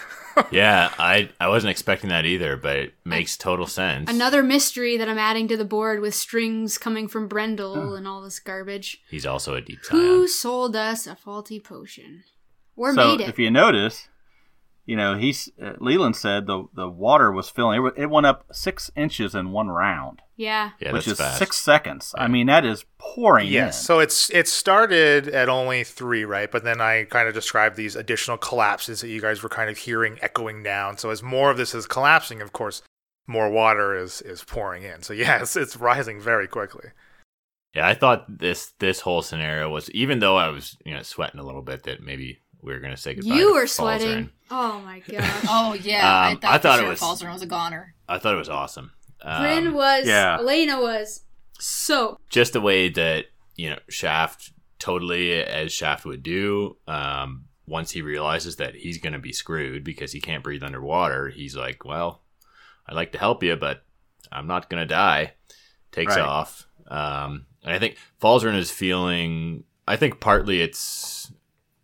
[0.51, 4.11] Yeah, I I wasn't expecting that either, but it makes total sense.
[4.11, 7.95] Another mystery that I'm adding to the board with strings coming from Brendel oh.
[7.95, 9.03] and all this garbage.
[9.11, 10.01] He's also a deep time.
[10.01, 12.25] Who sold us a faulty potion?
[12.77, 13.29] Or so made it?
[13.29, 14.09] if you notice,
[14.85, 17.85] you know, he's uh, Leland said the the water was filling.
[17.87, 20.23] It, it went up six inches in one round.
[20.37, 20.71] yeah.
[20.81, 21.39] Yeah, which is fast.
[21.39, 22.15] six seconds.
[22.19, 23.79] I mean, that is pouring Yes.
[23.81, 23.85] in.
[23.85, 26.51] So it's it started at only three, right?
[26.51, 29.79] But then I kind of described these additional collapses that you guys were kind of
[29.79, 30.99] hearing echoing down.
[30.99, 32.83] So as more of this is collapsing, of course,
[33.29, 35.03] more water is is pouring in.
[35.03, 36.89] So yes, it's rising very quickly.
[37.75, 41.39] Yeah, I thought this this whole scenario was even though I was you know sweating
[41.41, 43.35] a little bit that maybe we were gonna say goodbye.
[43.35, 43.69] You were Falzarin.
[43.69, 44.31] sweating.
[44.55, 45.45] Oh my gosh.
[45.49, 47.95] oh yeah, I Um, thought, I thought it was- Falzarin was a goner.
[48.09, 48.93] I thought it was awesome.
[49.23, 50.07] Um, Bryn was.
[50.07, 50.37] yeah.
[50.39, 51.23] Elena was.
[51.59, 52.19] So.
[52.29, 56.77] just the way that you know Shaft totally as Shaft would do.
[56.89, 61.29] Um, once he realizes that he's going to be screwed because he can't breathe underwater,
[61.29, 62.23] he's like, "Well,
[62.89, 63.85] I'd like to help you, but
[64.33, 65.35] I'm not going to die."
[65.93, 66.25] Takes Right.
[66.25, 69.63] off, um, and I think Falzarin is feeling.
[69.87, 71.22] I think partly it's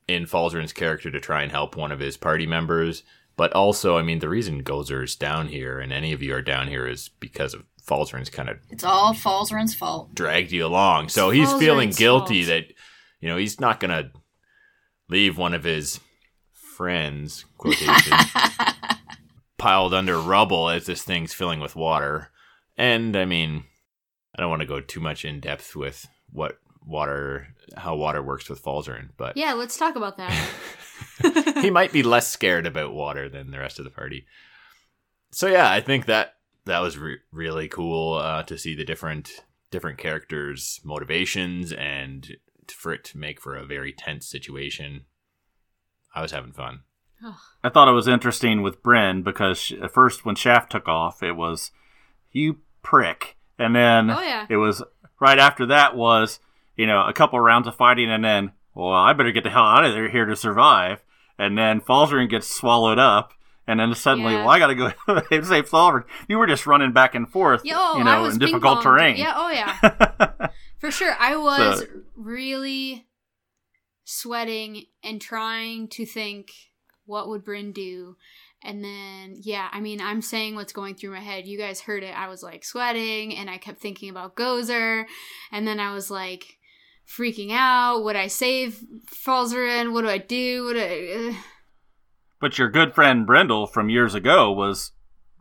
[0.09, 3.03] in Falzarin's character to try and help one of his party members,
[3.37, 6.66] but also, I mean, the reason Gozer's down here and any of you are down
[6.68, 10.14] here is because of Falzarin's kind of It's all Falzarin's fault.
[10.14, 11.09] dragged you along.
[11.11, 12.57] So he's Falzarin's feeling guilty fault.
[12.68, 12.75] that
[13.21, 14.11] you know he's not gonna
[15.09, 16.01] leave one of his
[16.53, 18.16] friends quotation
[19.59, 22.31] piled under rubble as this thing's filling with water.
[22.77, 23.64] And I mean,
[24.37, 28.48] I don't want to go too much in depth with what water, how water works
[28.48, 30.48] with Falzarin, but Yeah, let's talk about that.
[31.62, 34.26] he might be less scared about water than the rest of the party.
[35.31, 39.44] So yeah, I think that that was re- really cool uh, to see the different
[39.70, 42.37] different characters' motivations and
[42.68, 45.02] for it to make for a very tense situation.
[46.14, 46.81] I was having fun.
[47.64, 51.22] I thought it was interesting with Bryn because sh- at first when Shaft took off,
[51.22, 51.70] it was
[52.31, 53.37] you prick.
[53.59, 54.46] and then Oh, yeah.
[54.48, 54.83] it was
[55.20, 56.38] right after that was
[56.79, 59.64] you know a couple rounds of fighting, and then well, I better get the hell
[59.64, 61.03] out of there here to survive,
[61.38, 63.35] and then Falzarin gets swallowed up.
[63.71, 64.45] And then suddenly, Yeah.
[64.47, 64.87] well, I got to go
[65.43, 66.05] save Falzarin.
[66.27, 69.17] You were just running back and forth, oh, you know, in difficult terrain.
[69.19, 70.49] Yeah, oh yeah.
[70.79, 71.14] For sure.
[71.21, 71.87] I was So-
[72.17, 73.07] really
[74.05, 76.51] sweating and trying to think
[77.05, 78.17] what would Bryn do.
[78.62, 81.47] And then yeah, I mean I'm saying what's going through my head.
[81.47, 82.17] You guys heard it.
[82.17, 85.05] I was like sweating and I kept thinking about Gozer.
[85.53, 86.58] And then I was like
[87.09, 88.03] freaking out.
[88.05, 88.81] Would I save
[89.12, 89.92] Falzarin?
[89.92, 90.64] What do I do?
[90.64, 91.38] What do I,
[92.40, 94.92] But your good friend Brendel from years ago was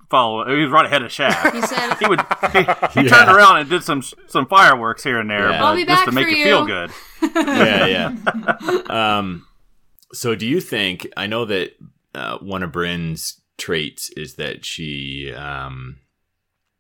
[0.10, 0.46] follow.
[0.48, 1.54] He was right ahead of Shaft.
[1.56, 2.22] he said he would
[2.54, 2.64] he, he
[3.08, 3.10] Yeah.
[3.10, 5.60] turned around and did some some fireworks here and there, Yeah.
[5.60, 6.92] but I'll be just to make for it feel good.
[7.36, 9.18] yeah, yeah.
[9.18, 9.46] Um,
[10.14, 11.08] so do you think?
[11.18, 11.72] I know that
[12.16, 15.98] uh, one of Bryn's traits is that she um,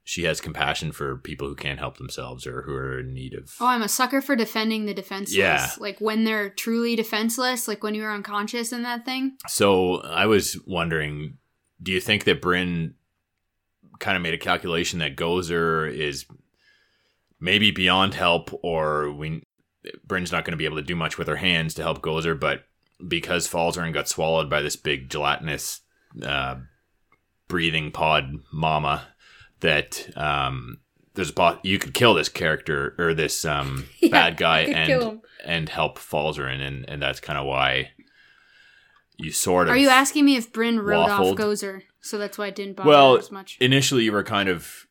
[0.08, 3.54] she has compassion for people who can't help themselves or who are in need of.
[3.60, 5.36] Oh, I'm a sucker for defending the defenseless.
[5.36, 5.70] Yeah.
[5.80, 9.36] Like when they're truly defenseless, like when you were unconscious in that thing.
[9.50, 11.39] So I was wondering,
[11.84, 12.93] do you think that Bryn
[14.00, 16.26] kind of made a calculation that Gozer is
[17.41, 19.43] maybe beyond help, or we
[20.06, 22.39] Bryn's not going to be able to do much with her hands to help Gozer,
[22.39, 22.63] but
[23.06, 25.82] because Falzarin got swallowed by this big gelatinous
[26.24, 26.56] uh,
[27.50, 29.08] breathing pod mama,
[29.62, 30.80] that um,
[31.15, 34.65] there's a po- you could kill this character or this um, Yeah, bad guy I
[34.65, 37.91] could kill and and help Falzarin, and and that's kind of why
[39.17, 41.32] you sort of Are you asking me if Bryn waffled.
[41.32, 41.82] off Gozer?
[42.02, 43.58] So that's why it didn't bother well as much.
[43.60, 44.86] initially you were kind of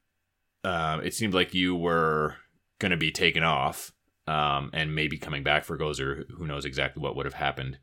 [0.64, 2.34] uh, it seemed like you were
[2.80, 3.92] going to be taken off
[4.26, 7.78] um, and maybe coming back for gozer who knows exactly what would have happened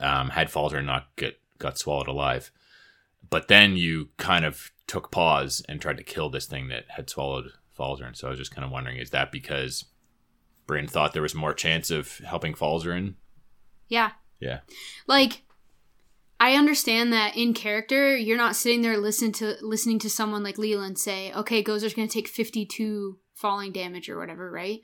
[0.00, 2.50] um, had falter not get got swallowed alive
[3.30, 7.08] but then you kind of took pause and tried to kill this thing that had
[7.08, 9.86] swallowed falter and so i was just kind of wondering is that because
[10.66, 13.14] Bryn thought there was more chance of helping Falzarin?
[13.88, 14.12] yeah.
[14.40, 14.60] Yeah.
[15.06, 15.42] Like
[16.40, 20.58] I understand that in character, you're not sitting there listen to listening to someone like
[20.58, 24.80] Leland say, "Okay, Gozer's going to take 52 falling damage or whatever, right?"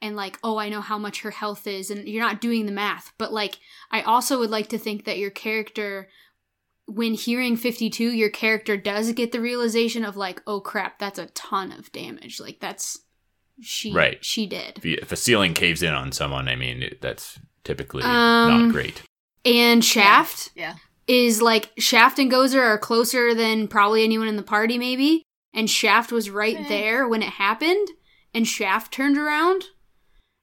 [0.00, 2.72] And like, "Oh, I know how much her health is." And you're not doing the
[2.72, 3.12] math.
[3.18, 3.58] But like,
[3.90, 6.08] I also would like to think that your character
[6.86, 11.26] when hearing 52, your character does get the realization of like, "Oh crap, that's a
[11.26, 12.98] ton of damage." Like that's
[13.60, 14.24] she Right.
[14.24, 14.78] she did.
[14.78, 18.10] If, you, if a ceiling caves in on someone, I mean, it, that's typically Um,
[18.10, 19.02] not great.
[19.44, 20.74] And Shaft Yeah.
[21.06, 25.22] is like Shaft and Gozer are closer than probably anyone in the party, maybe.
[25.54, 26.68] And Shaft was right Eh.
[26.68, 27.88] there when it happened,
[28.34, 29.64] and Shaft turned around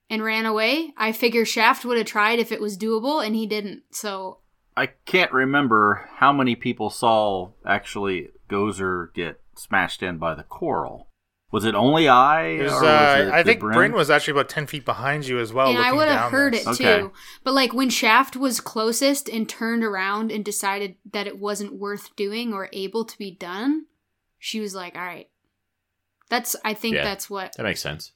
[0.08, 0.92] and ran away.
[0.96, 3.82] I figure Shaft would have tried if it was doable, and he didn't.
[3.90, 4.39] So
[4.80, 11.06] I can't remember how many people saw actually Gozer get smashed in by the coral.
[11.52, 12.44] Was it only I?
[12.46, 13.74] It was, or was uh, I think Bryn?
[13.74, 15.68] Bryn was actually about ten feet behind you as well.
[15.68, 16.64] and I would have heard this.
[16.66, 17.00] it Okay.
[17.00, 17.12] too.
[17.44, 22.14] But like when Shaft was closest and turned around and decided that it wasn't worth
[22.16, 23.86] doing or able to be done,
[24.38, 25.28] she was like, "All right."
[26.30, 27.04] That's I think Yeah.
[27.04, 28.12] that's what That makes sense.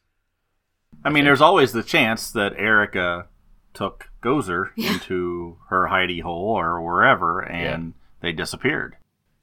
[1.05, 3.27] I mean, there's always the chance that Erica
[3.75, 4.95] took Gozer Yeah.
[4.95, 8.97] into her hidey hole or wherever, and they disappeared.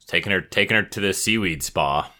[0.06, 2.10] Taking her, taking her to the seaweed spa.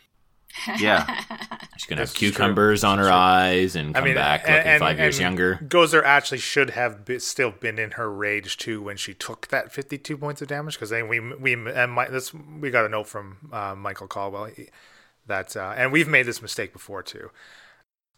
[0.78, 1.06] Yeah.
[1.76, 2.28] She's gonna This have is true.
[2.30, 3.12] cucumbers on her true.
[3.12, 5.56] eyes and I come mean, back and- looking and- five years and younger.
[5.64, 9.72] Gozer actually should have be, still been in her rage too when she took that
[9.72, 13.08] 52 points of damage because then we we and my, this we got a note
[13.08, 14.50] from uh, Michael Caldwell
[15.26, 17.30] that uh, and we've made this mistake before too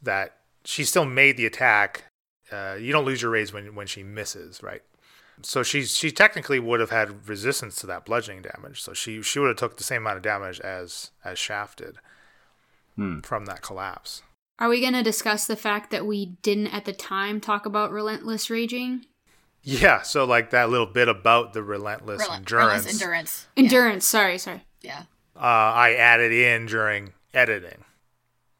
[0.02, 2.04] that she still made the attack.
[2.52, 4.82] Uh, you don't lose your rage when when she misses, right?
[5.42, 8.82] So she she technically would have had resistance to that bludgeoning damage.
[8.82, 11.96] So she she would have took the same amount of damage as as Shaft did
[12.96, 13.20] Hmm.
[13.20, 14.22] from that collapse.
[14.60, 17.90] Are we going to discuss the fact that we didn't at the time talk about
[17.90, 19.06] relentless raging?
[19.64, 23.46] Yeah, so like that little bit about the relentless Rel- endurance, relentless endurance.
[23.56, 24.62] Endurance, sorry, sorry.
[24.82, 25.04] Yeah.
[25.34, 27.82] Uh, I added in during editing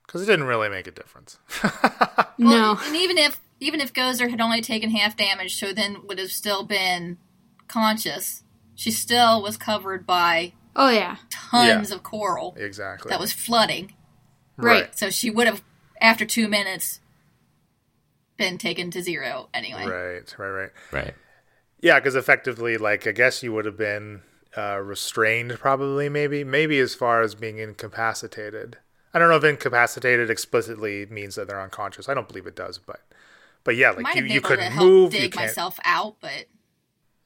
[0.04, 1.38] because it didn't really make a difference.
[2.38, 2.76] no.
[2.82, 6.30] And even if even if Gozer had only taken half damage, so then would have
[6.30, 7.18] still been
[7.68, 8.42] conscious,
[8.74, 11.16] she still was covered by Oh yeah.
[11.30, 13.10] tons of coral exactly.
[13.10, 13.94] that was flooding.
[14.56, 14.96] Right.
[14.96, 15.62] So she would have,
[16.00, 17.00] after two minutes,
[18.36, 19.86] been taken to zero anyway.
[19.86, 20.70] right, right, right.
[20.92, 21.14] Right.
[21.80, 24.22] Yeah, because effectively, like I guess you would have been
[24.56, 28.78] uh, restrained, probably, maybe, maybe as far as being incapacitated.
[29.12, 32.08] I don't know if incapacitated explicitly means that they're unconscious.
[32.08, 33.00] I don't believe it does, but
[33.64, 35.34] but yeah, like you, you couldn't to help move, you can't.
[35.36, 36.46] myself out, but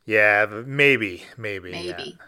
[0.06, 1.96] Yeah, but maybe, maybe, yeah.
[1.96, 2.18] maybe.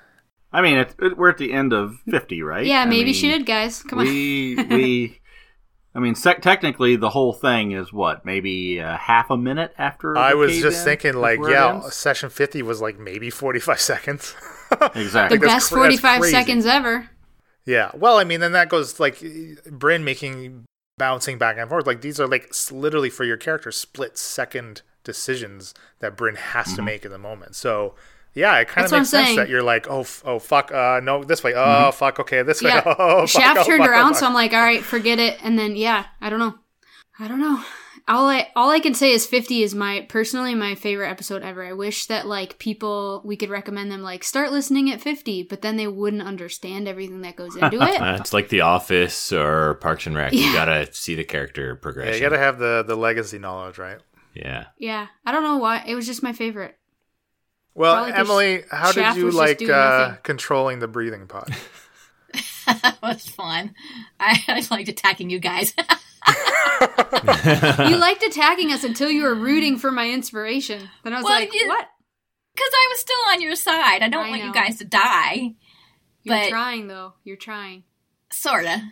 [0.53, 2.67] I mean, it, it, we're at the end of 50, right?
[2.67, 3.83] Yeah, I maybe mean, she did, guys.
[3.85, 4.05] Come on.
[4.05, 5.21] we we
[5.95, 10.17] I mean, sec- technically, the whole thing is what, maybe uh, half a minute after.
[10.17, 14.35] I was just in thinking, like, yeah, session 50 was like maybe 45 seconds.
[14.95, 15.39] exactly.
[15.39, 17.11] The that's best cra- that's 45 seconds ever.
[17.65, 17.91] yeah.
[17.95, 19.21] Well, I mean, then that goes like
[19.71, 20.65] Bryn making
[21.01, 21.87] bouncing back and forth.
[21.87, 26.77] Like, these are like literally for your character split second decisions that Bryn has Mm-hmm.
[26.77, 27.57] to make in the moment.
[27.57, 27.95] So,
[28.35, 29.37] yeah, it kind That's of what makes I'm sense saying.
[29.39, 31.55] that you're like, oh, f- oh, fuck, uh, no, this way.
[31.55, 31.97] Oh, Mm-hmm.
[31.97, 32.71] fuck, okay, this way.
[32.71, 32.83] Yeah.
[32.99, 34.21] Oh, fuck, Shaft oh, turned fuck, oh, around, fuck.
[34.21, 35.39] so I'm like, all right, forget it.
[35.43, 36.55] And then, yeah, I don't know.
[37.19, 37.65] I don't know.
[38.11, 41.65] All I all I can say is 50 is my personally my favorite episode ever.
[41.65, 45.63] I wish that like people we could recommend them like start listening at 50, but
[45.63, 48.01] then they wouldn't understand everything that goes into it.
[48.01, 50.33] Uh, it's like The Office or Parks and Rec.
[50.33, 52.15] You gotta see the character Yeah, progression.
[52.15, 53.99] you got to have the, the legacy knowledge, right?
[54.35, 54.67] Yeah.
[54.77, 55.85] yeah, I don't know why.
[55.87, 56.77] It was just my favorite.
[57.75, 61.49] Well, Probably 'cause Emily, how did you like uh, controlling the breathing pod?
[62.67, 63.75] that was fun.
[64.19, 65.73] I, I liked attacking you guys.
[67.89, 70.89] You liked attacking us until you were rooting for my inspiration.
[71.03, 71.89] Then I was Well, like, you- what?
[72.55, 74.03] Because I was still on your side.
[74.03, 75.55] I don't I want you guys to die.
[76.23, 77.15] You're but- trying though.
[77.25, 77.85] You're trying.
[78.33, 78.83] Sorta.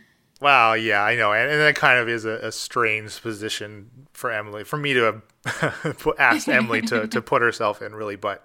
[0.40, 4.30] Wow, yeah, I know, and, and that kind of is a, a strange position for
[4.30, 8.14] Emily, for me to have asked Emily to, to put herself in, really.
[8.14, 8.44] But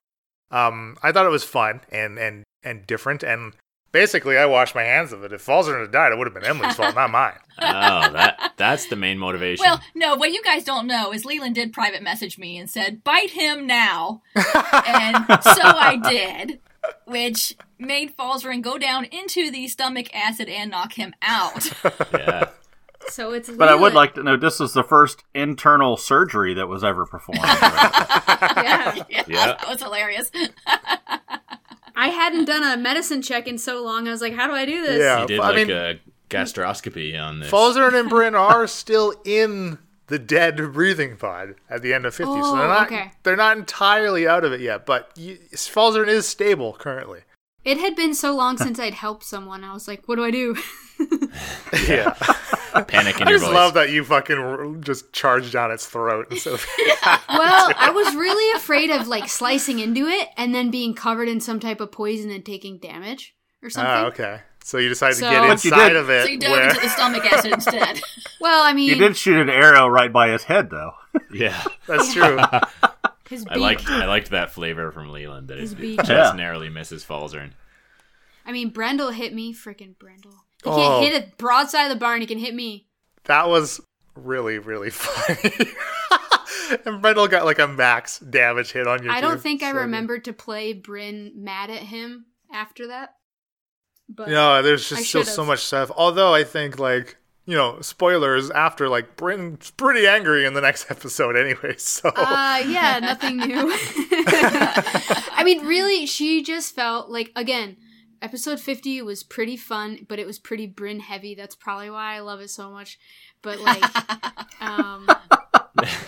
[0.50, 3.54] um, I thought it was fun and and and different, and
[3.94, 5.32] basically, I washed my hands of it.
[5.32, 7.34] If Falzer had died, it would have been Emily's fault, not mine.
[7.62, 9.64] Oh, that that's the main motivation.
[9.64, 13.04] Well, no, what you guys don't know is Leland did private message me and said,
[13.04, 14.24] bite him now.
[14.36, 16.60] and so I did,
[17.06, 21.72] which made Falzarin go down into the stomach acid and knock him out.
[22.14, 22.50] yeah.
[23.10, 23.50] So it's.
[23.52, 27.06] But I would like to know this is the first internal surgery that was ever
[27.06, 27.42] performed.
[28.64, 28.96] Yeah.
[29.10, 29.46] yeah, Yeah.
[29.48, 30.30] that was hilarious.
[31.96, 34.08] I hadn't done a medicine check in so long.
[34.08, 35.00] I was like, how do I do this?
[35.00, 35.22] Yeah.
[35.22, 37.52] He did I like mean- a gastroscopy on this.
[37.52, 39.78] Falzer and Bryn are still in
[40.08, 43.12] the dead breathing pod at the end of 50, so Oh, they're not okay.
[43.24, 44.86] they're not entirely out of it yet.
[44.86, 47.22] But you, Falzer is stable currently.
[47.64, 49.64] It had been so long since I'd helped someone.
[49.64, 50.56] I was like, what do I do?
[51.88, 52.16] Yeah.
[52.88, 56.54] Panic in I your just love that you fucking just charged down its throat instead
[56.54, 56.66] of
[57.30, 61.40] well, I was really afraid of like slicing into it and then being covered in
[61.40, 63.90] some type of poison and taking damage or something.
[63.92, 64.42] Ah, okay.
[64.64, 66.24] So you decided So- to get inside of it.
[66.26, 68.02] So you dove where- into the stomach acid instead.
[68.40, 70.94] Well, I mean, you did shoot an arrow right by his head, though.
[71.34, 71.62] Yeah.
[71.88, 72.40] That's true.
[73.30, 73.54] his beak.
[73.54, 75.98] I liked I liked that flavor from Leland that His it beak.
[76.00, 76.32] just Yeah.
[76.36, 77.52] narrowly misses Falzern.
[78.46, 79.54] I mean, Brendel hit me.
[79.54, 80.43] Freaking Brendel.
[80.64, 80.76] He Oh.
[81.02, 82.22] can't hit a broadside of the barn.
[82.22, 82.88] He can hit me.
[83.26, 83.82] that was
[84.16, 85.72] really, really funny.
[86.86, 89.10] and Brendel got like a max damage hit on you.
[89.12, 89.80] I don't think I so good.
[89.82, 93.16] remembered to play Bryn mad at him after that.
[94.10, 95.34] But No, there's I just still should've.
[95.34, 95.90] so much stuff.
[95.96, 100.86] Although I think like you know, spoilers after like Bryn's pretty angry in the next
[100.92, 101.76] episode anyway.
[101.78, 103.70] So Uh, yeah, nothing new.
[104.38, 107.78] I mean, really, she just felt like again,
[108.24, 111.36] episode fifty was pretty fun, but it was pretty Bryn heavy.
[111.36, 112.98] That's probably why I love it so much.
[113.42, 113.84] But like,
[114.62, 115.08] um,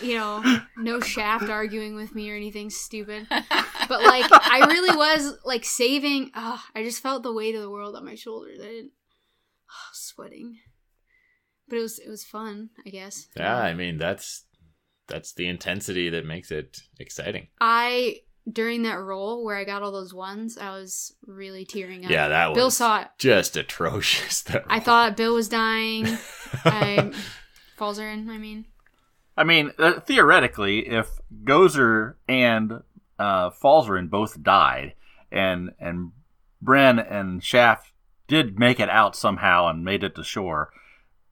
[0.02, 3.28] you know, no Shaft arguing with me or anything stupid.
[3.30, 6.32] But like, I really was like saving.
[6.34, 8.60] Uh, I just felt the weight of the world on my shoulders.
[8.60, 8.92] I didn't
[9.94, 10.60] sweating,
[11.68, 12.70] but it was it was fun.
[12.86, 13.28] I guess.
[13.36, 14.46] Yeah, I mean that's
[15.08, 17.48] that's the intensity that makes it exciting.
[17.60, 22.12] I during that roll where I got all those ones, I was really tearing up.
[22.12, 23.08] Yeah, that Bill saw it.
[23.18, 24.44] just atrocious.
[24.52, 26.06] That I thought Bill was dying.
[26.66, 27.12] I
[27.78, 28.66] Falzarin, I mean.
[29.38, 31.10] I mean, uh, theoretically, if
[31.44, 32.82] Gozer and
[33.20, 34.94] uh, Falzarin both died,
[35.32, 36.12] and and
[36.64, 37.92] Bren and Shaft
[38.28, 40.70] did make it out somehow and made it to shore,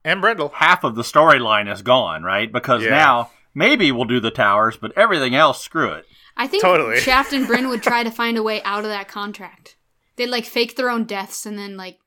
[0.04, 0.49] and Brendel.
[0.56, 2.52] half of the storyline is gone, right?
[2.52, 2.89] Because Yeah.
[2.89, 6.06] now maybe we'll do the towers, but everything else, screw it.
[6.36, 7.00] I think Totally.
[7.00, 9.75] Shaft and Bryn would try to find a way out of that contract.
[10.15, 11.98] They'd like fake their own deaths and then like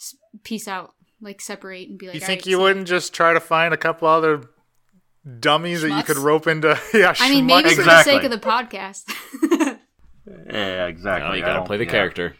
[0.00, 2.14] s- peace out, like separate and be like.
[2.14, 4.48] You think right, you see ya." wouldn't just try to find a couple other
[5.40, 6.78] dummies that you could rope into?
[6.94, 7.74] yeah, I mean, maybe schmucks.
[7.74, 8.12] for Exactly.
[8.12, 9.76] the sake of the podcast.
[10.52, 11.28] Yeah, exactly.
[11.28, 11.90] No, you gotta play the yeah.
[11.90, 12.36] character.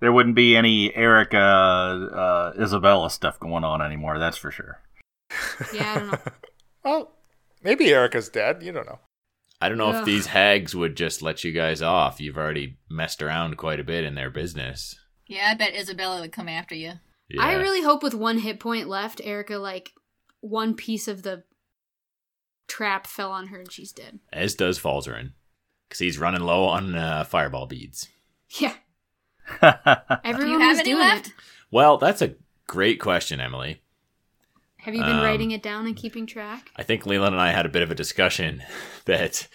[0.00, 4.18] There wouldn't be any Erica, uh, Isabella stuff going on anymore.
[4.18, 4.80] That's for sure.
[5.74, 6.18] yeah, I don't know.
[6.84, 7.12] Well,
[7.62, 8.62] maybe Erica's dead.
[8.64, 8.98] You don't know.
[9.62, 10.00] I don't know Ugh.
[10.00, 12.20] if these hags would just let you guys off.
[12.20, 14.96] You've already messed around quite a bit in their business.
[15.26, 16.92] yeah, I bet Isabella would come after you.
[17.28, 17.42] Yeah.
[17.42, 19.92] I really hope with one hit point left, Erica like
[20.40, 21.44] one piece of the
[22.68, 24.18] trap fell on her and she's dead.
[24.32, 25.32] as does Falzarin,
[25.88, 28.08] because he's running low on uh, fireball beads.
[28.58, 28.74] Yeah,
[29.60, 29.72] Do
[30.24, 31.28] everyone you have any left?
[31.28, 31.32] it.
[31.70, 32.34] Well, that's a
[32.66, 33.81] great question, Emily.
[34.82, 36.70] Have you been Um, writing it down and keeping track?
[36.76, 38.62] I think Leland and I had a bit of a discussion
[39.06, 39.46] that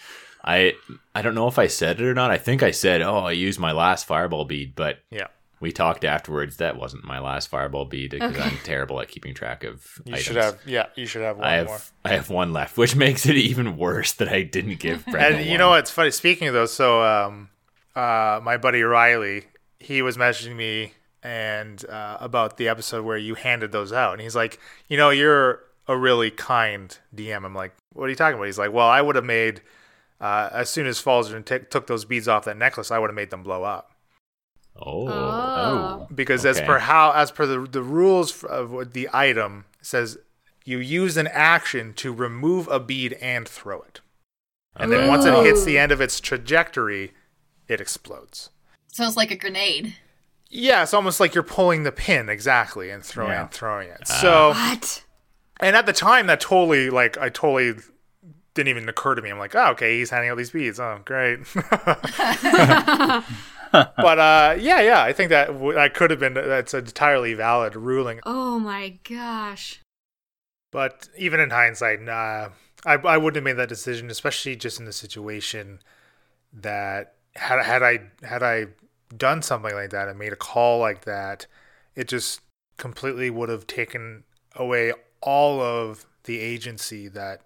[0.44, 0.74] I
[1.14, 2.30] I don't know if I said it or not.
[2.30, 5.26] I think I said, "Oh, I used my last fireball bead," but Yeah.
[5.60, 6.56] we talked afterwards.
[6.58, 8.42] That wasn't my last fireball bead because Okay.
[8.48, 9.84] I'm terrible at keeping track of.
[10.06, 10.24] You items.
[10.24, 10.58] should have.
[10.64, 11.80] Yeah, you should have one I have more.
[12.04, 15.04] I have one left, which makes it even worse that I didn't give.
[15.10, 15.58] Brendan And you one.
[15.58, 16.10] know what's funny?
[16.12, 17.50] Speaking of those, so um,
[17.96, 19.46] uh, my buddy Riley,
[19.80, 24.22] he was messaging me and uh, about the episode where you handed those out, and
[24.22, 24.58] he's like,
[24.88, 27.44] you know, you're a really kind DM.
[27.44, 28.44] I'm like, what are you talking about?
[28.46, 29.62] He's like, well, I would have made
[30.20, 33.14] uh, as soon as Falzern t- took those beads off that necklace, I would have
[33.16, 33.92] made them blow up
[34.76, 35.12] Oh, Oh.
[35.12, 36.08] oh.
[36.14, 40.18] because as per how as per the the rules of what the item says,
[40.64, 44.00] you use an action to remove a bead and throw it.
[44.76, 47.12] And then once it hits the end of its trajectory,
[47.66, 48.50] it explodes.
[48.92, 49.94] Sounds like a grenade.
[50.50, 53.42] Yeah, it's almost like you're pulling the pin exactly and throwing Yeah.
[53.42, 54.00] and throwing it.
[54.08, 54.12] Ah.
[54.20, 55.04] So, What?
[55.60, 57.74] and at the time, that totally like I totally
[58.54, 59.30] didn't even occur to me.
[59.30, 60.80] I'm like, oh, okay, he's handing out these beads.
[60.80, 61.40] Oh, great.
[63.72, 67.34] but uh, yeah, yeah, I think that w- that could have been that's an entirely
[67.34, 68.20] valid ruling.
[68.24, 69.80] Oh my gosh.
[70.70, 72.48] But even in hindsight, nah,
[72.86, 75.80] I I wouldn't have made that decision, especially just in the situation
[76.52, 78.66] that had had I had I
[79.16, 81.46] done something like that and made a call like that,
[81.94, 82.40] it just
[82.76, 87.42] completely would have taken away all of the agency that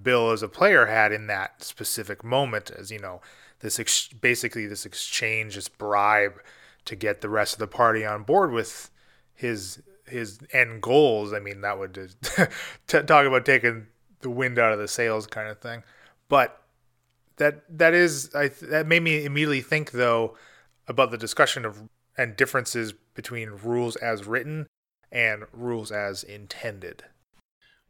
[0.00, 3.20] Bill as a player had in that specific moment as you know
[3.60, 6.34] this ex- basically this exchange this bribe
[6.84, 8.90] to get the rest of the party on board with
[9.34, 11.32] his his end goals.
[11.32, 12.22] I mean that would just
[12.86, 13.86] t- talk about taking
[14.20, 15.82] the wind out of the sails kind of thing.
[16.28, 16.62] But
[17.38, 20.36] that that is i th- that made me immediately think though
[20.88, 24.66] about the discussion of and differences between rules as written
[25.12, 27.04] and rules as intended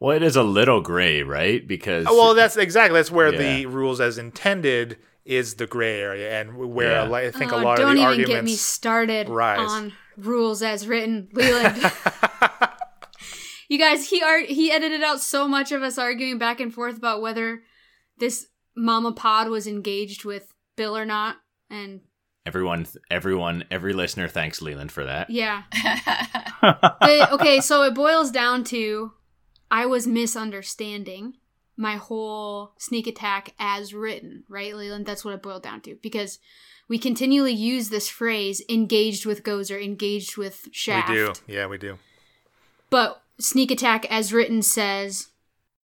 [0.01, 1.67] Well, it is a little gray, right?
[1.67, 3.39] Because Oh, well, that's exactly that's where Yeah.
[3.57, 7.05] the rules as intended is the gray area, and where Yeah.
[7.05, 9.59] a li- I think Oh, a lot don't of the even get me started rise.
[9.71, 11.77] on rules as written, Leland.
[13.69, 16.97] you guys, he art he edited out so much of us arguing back and forth
[16.97, 17.63] about whether
[18.19, 18.47] this
[18.77, 21.37] Mama Pod was engaged with Bill or not,
[21.69, 22.01] and
[22.49, 25.29] everyone, everyone, every listener thanks Leland for that.
[25.29, 25.65] yeah.
[26.63, 29.13] The- okay, so it boils down to
[29.71, 31.35] I was misunderstanding
[31.77, 35.07] my whole sneak attack as written, right, Leland?
[35.07, 36.39] That's what it boiled down to because
[36.89, 41.11] we continually use this phrase engaged with Gozer, engaged with Shaft.
[41.11, 41.99] we do, yeah, we do.
[42.91, 45.29] But sneak attack as written says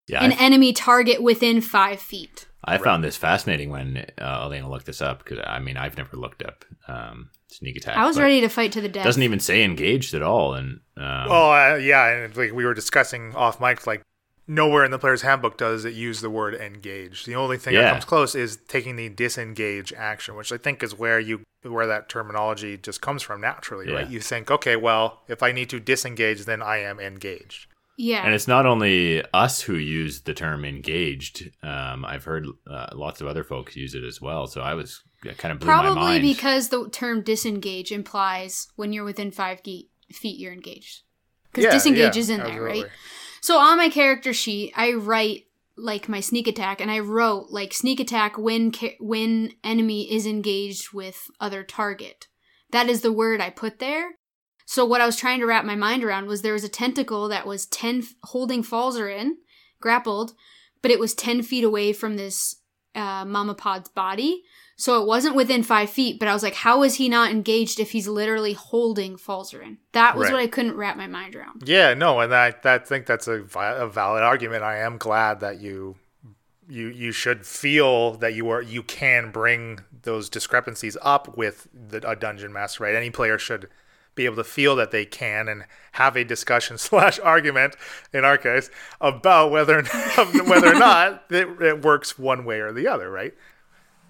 [0.07, 2.47] Yeah, an I, enemy target within five feet.
[2.65, 6.17] I found this fascinating when uh, Elena looked this up because I mean I've never
[6.17, 7.97] looked up um, sneak attack.
[7.97, 9.05] I was ready to fight to the it death.
[9.05, 12.75] Doesn't even say engaged at all, and um, Well, uh, yeah, and like we were
[12.75, 14.03] discussing off mic, like
[14.47, 17.25] nowhere in the player's handbook does it use the word engage.
[17.25, 20.95] The only thing that comes close is taking the disengage action, which I think is
[20.95, 23.95] where you where that terminology just comes from naturally, Yeah.
[23.99, 24.11] right?
[24.11, 27.67] You think, okay, well, if I need to disengage, then I am engaged.
[27.97, 28.25] Yeah.
[28.25, 31.51] And it's not only us who use the term engaged.
[31.63, 34.47] Um, I've heard uh, lots of other folks use it as well.
[34.47, 39.31] So I was it kind of Probably because the term disengage implies when you're within
[39.31, 41.03] five ge- feet, you're engaged.
[41.51, 42.87] Because Yeah, disengage yeah, is in there, right?
[43.41, 47.75] So on my character sheet, I write like my sneak attack, and I wrote like
[47.75, 52.29] sneak attack when ca- when enemy is engaged with other target.
[52.71, 54.13] That is the word I put there.
[54.73, 57.29] So what I was trying to wrap my mind around was there was a tentacle
[57.29, 59.37] that was ten holding Falzer in,
[59.83, 60.33] grappled,
[60.81, 62.57] but it was ten feet away from this
[62.95, 64.45] uh, Mama Pod's body.
[64.77, 67.81] So it wasn't within five feet, but I was like, how is he not engaged
[67.81, 69.77] if he's literally holding Falzarin?
[69.93, 70.33] That was Right.
[70.33, 71.65] what I couldn't wrap my mind around.
[71.67, 74.63] Yeah, no, and I, I think that's a, a valid argument.
[74.63, 75.97] I am glad that you
[76.67, 82.09] you you should feel that you are you can bring those discrepancies up with the,
[82.09, 82.95] a dungeon master, right?
[82.95, 83.69] Any player should
[84.15, 87.77] be able to feel that they can and have a discussion slash argument
[88.13, 89.83] in our case about whether or
[90.17, 93.35] not, whether or not it, it works one way or the other, right?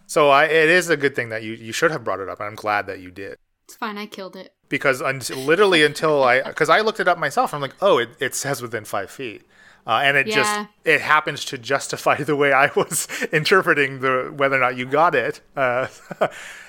[0.07, 2.41] So I, it is a good thing that you you should have brought it up,
[2.41, 3.37] and I'm glad that you did
[3.67, 4.55] It's fine, I killed it.
[4.69, 5.01] because
[5.31, 8.61] literally until I because I looked it up myself, I'm like, oh, it, it says
[8.63, 9.43] within five feet,
[9.87, 10.35] uh, and it Yeah.
[10.35, 14.87] just it happens to justify the way I was interpreting the whether or not you
[14.87, 15.41] got it.
[15.57, 15.87] Uh,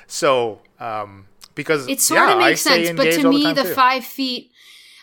[0.08, 4.04] so um, because It sort yeah, of makes sense, but to me, time the, five
[4.04, 4.52] feet,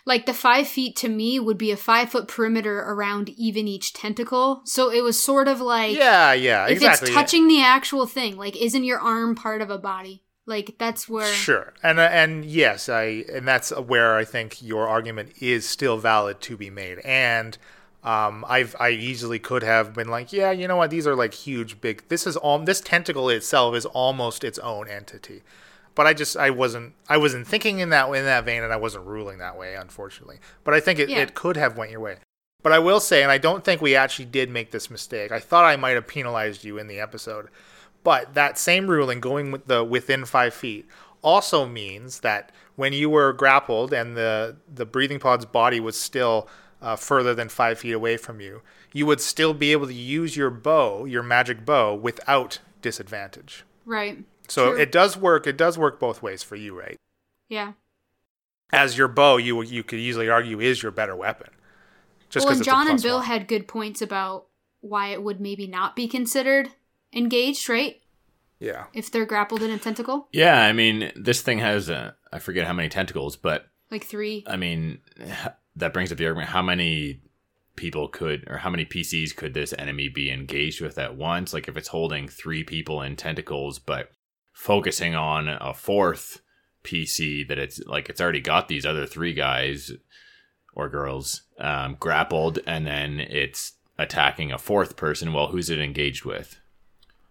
[0.05, 3.92] like the five feet to me would be a five foot perimeter around even each
[3.92, 4.62] tentacle.
[4.64, 7.09] So it was sort of like yeah, yeah, if exactly.
[7.09, 10.22] it's touching the actual thing, like isn't your arm part of a body?
[10.46, 14.88] Like that's where Sure, and uh, and yes, I and that's where I think your
[14.88, 16.98] argument is still valid to be made.
[17.01, 17.57] And
[18.03, 20.90] um, I've I easily could have been like, yeah, you know what?
[20.90, 22.03] These are like huge, big.
[22.09, 22.59] This is all.
[22.59, 25.42] This tentacle itself is almost its own entity.
[26.01, 28.76] But I just I wasn't I wasn't thinking in that in that vein, and I
[28.76, 30.38] wasn't ruling that way, unfortunately.
[30.64, 31.18] But I think it, Yeah.
[31.18, 32.16] it could have went your way.
[32.62, 35.30] But I will say, and I don't think we actually did make this mistake.
[35.30, 37.48] I thought I might have penalized you in the episode,
[38.03, 40.86] but that same ruling, going with the within five feet,
[41.20, 46.48] also means that when you were grappled and the the breathing pod's body was still
[46.80, 48.62] uh, further than five feet away from you,
[48.94, 53.64] you would still be able to use your bow, your magic bow, without disadvantage.
[53.84, 54.24] right.
[54.51, 54.80] So True.
[54.80, 55.46] it does work.
[55.46, 56.96] It does work both ways for you, right?
[57.48, 57.72] Yeah.
[58.72, 61.51] As your bow, you you could easily argue is your better weapon.
[62.28, 63.26] Just well, because and John and Bill one.
[63.26, 64.46] had good points about
[64.80, 66.70] why it would maybe not be considered
[67.12, 68.01] engaged, right?
[68.61, 68.84] yeah.
[68.92, 72.66] If they're grappled in a tentacle, Yeah, I mean, this thing has uh, I forget
[72.66, 74.44] how many tentacles, but like three.
[74.46, 74.98] I mean,
[75.76, 77.20] that brings up the argument: how many
[77.76, 81.53] people could, or how many PCs could this enemy be engaged with at once?
[81.53, 84.11] Like, if it's holding three people in tentacles, but
[84.61, 86.42] focusing on a fourth
[86.84, 89.90] PC, that it's like it's already got these other three guys
[90.74, 95.32] or girls um, grappled, and then it's attacking a fourth person.
[95.32, 96.58] Well, who's it engaged with?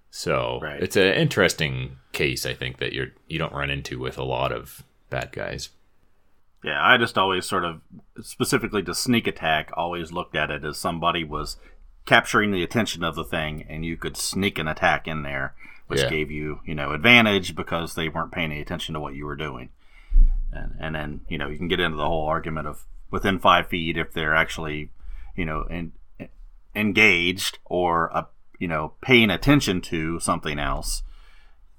[0.10, 0.82] So Right.
[0.82, 4.52] it's an interesting case, I think, that you're you don't run into with a lot
[4.52, 5.70] of bad guys.
[6.64, 7.82] Yeah, I just always sort of,
[8.22, 11.58] specifically to sneak attack, always looked at it as somebody was
[12.06, 15.54] capturing the attention of the thing, and you could sneak an attack in there,
[15.90, 16.10] which Yeah.
[16.10, 19.36] gave you, you know, advantage because they weren't paying any attention to what you were
[19.36, 19.70] doing.
[20.52, 23.68] And, and then, you know, you can get into the whole argument of within five
[23.68, 24.92] feet if they're actually,
[25.36, 25.92] you know, in,
[26.76, 28.24] engaged or, uh,
[28.60, 31.04] you know, paying attention to something else.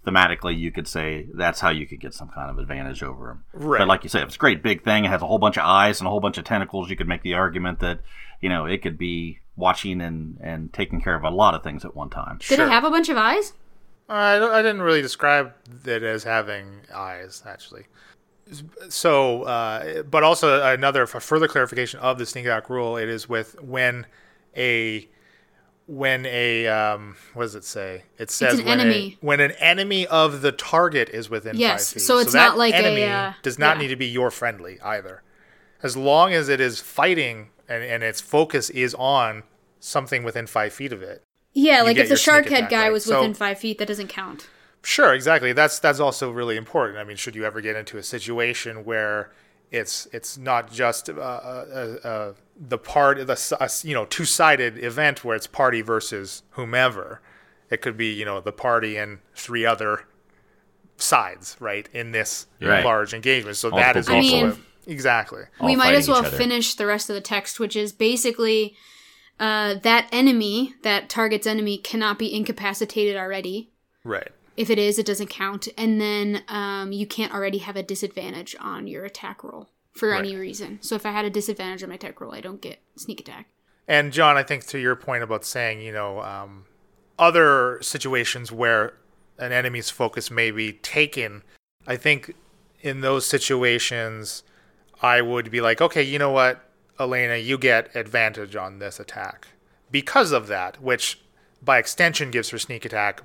[0.06, 3.44] Thematically, you could say that's how you could get some kind of advantage over them.
[3.52, 3.78] Right.
[3.80, 5.58] But like you said, if it's a great big thing, it has a whole bunch
[5.58, 6.88] of eyes and a whole bunch of tentacles.
[6.88, 8.00] You could make the argument that
[8.40, 11.84] you know it could be watching and and taking care of a lot of things
[11.84, 12.38] at one time.
[12.38, 12.66] Did Sure.
[12.66, 13.52] it have a bunch of eyes?
[14.10, 15.54] I, I didn't really describe
[15.84, 17.84] it as having eyes, actually.
[18.88, 23.28] So, uh, but also another for further clarification of the sneak attack rule, it is
[23.28, 24.06] with when
[24.56, 25.08] a
[25.86, 28.02] when a um, what does it say?
[28.18, 28.80] It says an when.
[28.80, 32.06] A, when an enemy of the target is within Yes, five feet.
[32.06, 33.82] so it's that not like a, enemy uh, does not yeah.
[33.82, 35.22] need to be your friendly either.
[35.82, 39.44] As long as it is fighting and, and its focus is on
[39.78, 41.22] something within five feet of it,
[41.52, 42.92] Yeah, like if the shark head guy right?
[42.92, 44.48] was So- within five feet, that doesn't count.
[44.82, 45.52] Sure, exactly.
[45.52, 46.98] That's that's also really important.
[46.98, 49.30] I mean, should you ever get into a situation where
[49.70, 54.24] it's it's not just uh, uh, uh, the part of the uh, you know two
[54.24, 57.20] sided event where it's party versus whomever.
[57.68, 60.04] It could be you know the party and three other
[60.96, 62.84] sides, right, in this Right.
[62.84, 63.56] large engagement.
[63.56, 64.46] So Multiple that is I also mean-
[64.86, 68.74] a- exactly we might as well finish the rest of the text, which is basically
[69.40, 73.70] uh, that enemy, that target's enemy, cannot be incapacitated already.
[74.04, 74.28] right.
[74.56, 75.68] If it is, it doesn't count.
[75.78, 80.36] And then um, you can't already have a disadvantage on your attack roll for any
[80.36, 80.78] reason.
[80.82, 83.46] So if I had a disadvantage on my attack roll, I don't get sneak attack.
[83.88, 86.66] And John, I think to your point about saying, you know, um,
[87.18, 88.94] other situations where
[89.38, 91.42] an enemy's focus may be taken,
[91.86, 92.34] I think
[92.82, 94.42] in those situations,
[95.00, 96.69] I would be like, okay, you know what,
[97.00, 99.48] Elena, you get advantage on this attack
[99.90, 101.18] because of that, which
[101.62, 103.22] by extension gives her sneak attack.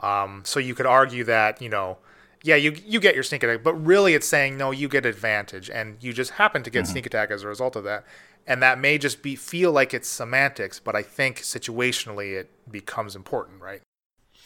[0.00, 1.98] Um, so you could argue that, you know,
[2.44, 5.68] yeah, you you get your sneak attack, but really it's saying no, you get advantage,
[5.68, 8.04] and you just happen to get sneak attack as a result of that,
[8.46, 13.16] and that may just be feel like it's semantics, but I think situationally it becomes
[13.16, 13.82] important, right?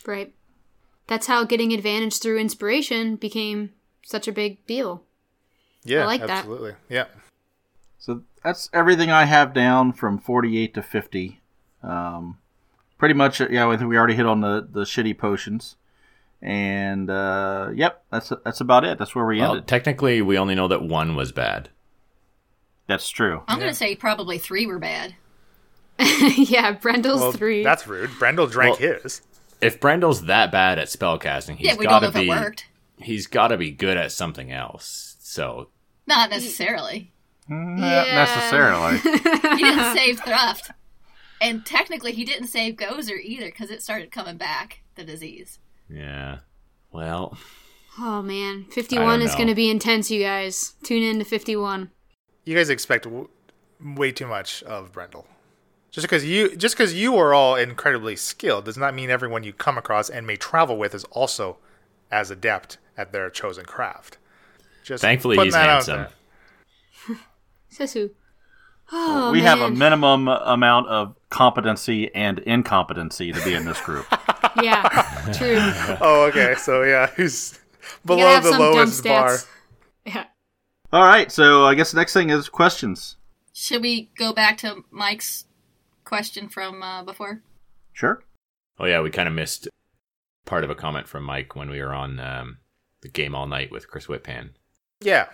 [0.06, 0.32] Right.
[1.06, 3.70] That's how getting advantage through inspiration became
[4.06, 5.02] such a big deal.
[5.84, 6.30] Yeah, I like that.
[6.30, 6.74] absolutely.
[6.88, 7.21] Yeah, So
[8.44, 11.40] that's everything I have down from 48 to 50.
[11.82, 12.38] Um,
[12.98, 15.76] pretty much, uh, yeah, I think we already hit on the, the shitty potions.
[16.40, 18.98] And, uh, yep, that's that's about it.
[18.98, 19.68] That's where we Well, ended.
[19.68, 21.68] technically, we only know that one was bad.
[22.88, 23.42] That's true.
[23.46, 25.14] I'm gonna say probably three were bad.
[26.00, 27.62] yeah, Brendel's well, three.
[27.62, 28.10] that's rude.
[28.18, 29.22] Brendel drank Well- his.
[29.60, 32.28] If Brendel's that bad at spellcasting, he's yeah, we got don't know to if be
[32.28, 32.66] it worked.
[32.96, 35.14] he's got to be good at something else.
[35.20, 35.68] So
[36.08, 37.11] Not necessarily.
[37.50, 38.14] Mm, not Yeah.
[38.24, 38.98] necessarily.
[39.58, 40.70] He didn't save Thruft,
[41.40, 45.58] and technically he didn't save Gozer either because it started coming back the disease.
[45.88, 46.38] yeah,
[46.90, 47.36] well,
[47.98, 50.74] Oh man, 51 is going to be intense, you guys.
[50.82, 51.90] Tune in to 51.
[52.44, 53.28] You guys expect w-
[53.84, 55.26] way too much of Brendel.
[55.90, 59.52] Just because you just because you are all incredibly skilled does not mean everyone you
[59.52, 61.58] come across and may travel with is also
[62.10, 64.16] as adept at their chosen craft.
[64.82, 66.06] Just Thankfully, he's that out handsome.
[67.78, 67.86] There.
[67.86, 68.10] Says who?
[68.90, 74.06] Oh, we have a minimum amount of competency and incompetency to be in this group.
[74.62, 75.56] Yeah, true.
[76.02, 76.56] Oh, okay.
[76.58, 77.58] So yeah, he's
[78.04, 79.38] below the lowest bar.
[80.04, 80.24] Yeah.
[80.92, 83.16] All right, so I guess the next thing is questions.
[83.54, 85.46] Should we go back to Mike's
[86.04, 87.40] question from uh, before?
[87.94, 88.22] Sure.
[88.78, 89.68] Oh yeah, we kind of missed
[90.44, 92.58] part of a comment from Mike when we were on um,
[93.00, 94.50] the game all night with Chris Whitpan.
[95.00, 95.28] Yeah.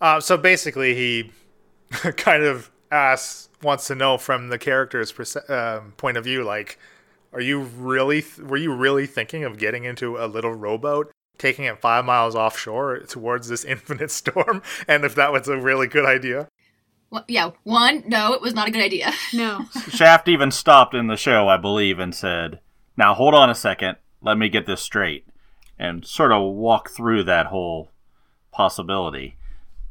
[0.00, 1.30] Uh, so basically, he
[2.16, 6.78] kind of asks, wants to know from the character's perce- um, point of view, like,
[7.32, 11.64] are you really, th- were you really thinking of getting into a little rowboat, taking
[11.64, 14.62] it five miles offshore towards this infinite storm?
[14.88, 16.48] And if that was a really good idea?
[17.10, 19.12] Well, yeah, one, no, it was not a good idea.
[19.32, 19.66] No.
[19.88, 22.60] Shaft even stopped in the show, I believe, and said,
[22.96, 25.26] Now hold on a second, let me get this straight.
[25.78, 27.92] And sort of walk through that whole
[28.50, 29.36] possibility,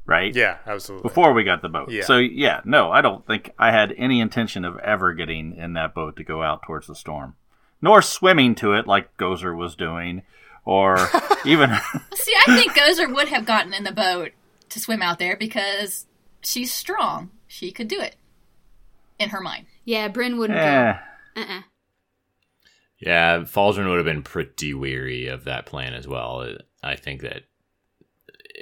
[0.06, 0.36] right?
[0.36, 1.08] Yeah, absolutely.
[1.08, 1.90] Before we got the boat.
[1.92, 2.04] Yeah.
[2.04, 5.94] So, yeah, no, I don't think I had any intention of ever getting in that
[5.94, 7.36] boat to go out towards the storm,
[7.82, 10.24] nor swimming to it like Gozer was doing,
[10.64, 10.98] or
[11.46, 11.72] even.
[12.14, 14.32] See, I think Gozer would have gotten in the boat
[14.70, 16.06] to swim out there because
[16.42, 17.32] she's strong.
[17.48, 18.16] She could do it.
[19.18, 19.66] In her mind.
[19.86, 20.98] Yeah, Bryn wouldn't eh.
[21.36, 21.42] go.
[21.42, 21.62] Uh-uh.
[23.00, 26.58] Yeah, Falzern would have been pretty weary of that plan as well.
[26.84, 27.44] I think that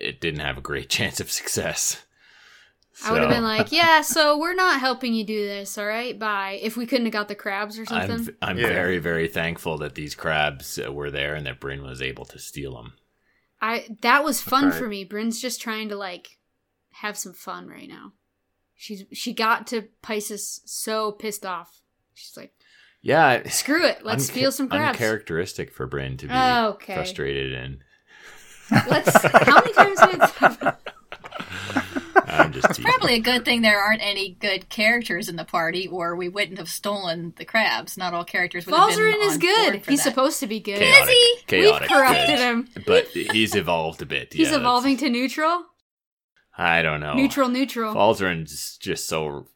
[0.03, 2.03] it didn't have a great chance of success.
[3.03, 6.17] I would have been like, yeah, so we're not helping you do this, all right?
[6.17, 6.59] Bye.
[6.61, 8.35] If we couldn't have got the crabs or something.
[8.41, 8.67] I'm I'm Yeah.
[8.67, 12.37] very very thankful that these crabs uh, were there and that Bryn was able to
[12.39, 12.93] steal them.
[13.61, 14.73] I that was fun right.
[14.73, 15.05] for me.
[15.05, 16.37] Bryn's just trying to like
[16.91, 18.13] have some fun right now.
[18.75, 21.81] She's she got to Pisces so pissed off.
[22.13, 22.53] She's like,
[23.01, 24.99] Yeah, screw it, let's unca- steal some crabs.
[24.99, 26.93] Uncharacteristic for Bryn to be Oh, okay.
[26.93, 27.79] frustrated and
[28.71, 29.21] Let's.
[29.23, 30.73] How many times did it happen?
[32.25, 32.83] I'm just teasing.
[32.85, 36.57] Probably a good thing there aren't any good characters in the party, or we wouldn't
[36.57, 37.97] have stolen the crabs.
[37.97, 39.71] Not all characters would have been Falzarin is good.
[39.73, 40.09] board for He's that.
[40.09, 40.79] supposed to be good.
[40.79, 41.35] chaotic, he?
[41.47, 42.39] chaotic, We've corrupted good.
[42.39, 42.67] him.
[42.87, 44.33] but he's evolved a bit.
[44.33, 45.65] He's yeah, evolving to neutral.
[46.57, 47.13] I don't know.
[47.13, 47.93] Neutral, neutral.
[47.93, 49.47] Falzarin's just so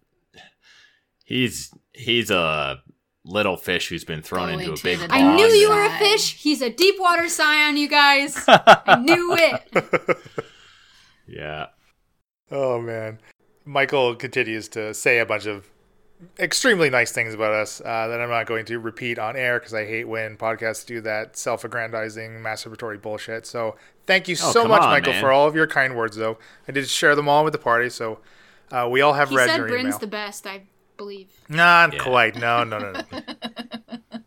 [1.23, 2.81] he's he's a
[3.27, 5.97] little fish who's been thrown Going into a big the I knew you were a
[5.99, 6.35] fish.
[6.35, 8.43] He's a deep water scion, you guys.
[8.47, 10.17] I knew it.
[11.27, 11.67] Yeah.
[12.49, 13.19] Oh man,
[13.65, 15.69] Michael continues to say a bunch of
[16.39, 19.73] extremely nice things about us uh, that I'm not going to repeat on air because
[19.73, 23.45] I hate when podcasts do that self-aggrandizing, masturbatory bullshit.
[23.45, 23.75] So
[24.05, 25.21] thank you Oh, so much, on, Michael, man.
[25.21, 26.15] for all of your kind words.
[26.15, 28.19] Though I did share them all with the party, so
[28.71, 29.99] uh, we all have He read said your Bryn's email.
[29.99, 30.61] the best, I
[30.97, 31.29] believe.
[31.49, 31.99] Not Yeah.
[32.03, 32.35] quite.
[32.35, 33.01] No, no, no, no.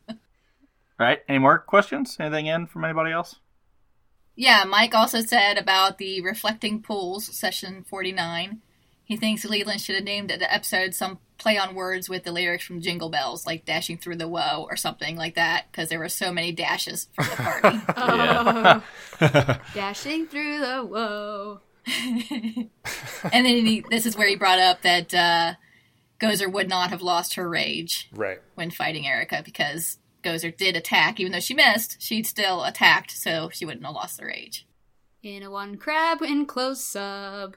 [0.09, 2.16] All right, any more questions?
[2.21, 3.37] Anything in from anybody else?
[4.37, 8.61] Yeah, Mike also said about the Reflecting Pools, session 49.
[9.05, 12.64] He thinks Leland should have named the episode some play on words with the lyrics
[12.64, 16.09] from Jingle Bells, like Dashing Through the Woe or something like that, because there were
[16.09, 17.81] so many dashes from the party.
[19.23, 21.61] Oh, dashing through the whoa.
[23.33, 25.55] and then he, this is where he brought up that uh,
[26.21, 28.41] Gozer would not have lost her rage right.
[28.55, 31.18] when fighting Erica because Gozer did attack.
[31.18, 34.66] Even though she missed, she'd still attacked, so she wouldn't have lost the rage.
[35.23, 37.57] In a one crab in close sub.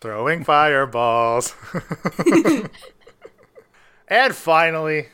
[0.00, 1.54] Throwing fireballs.
[4.08, 5.08] and finally,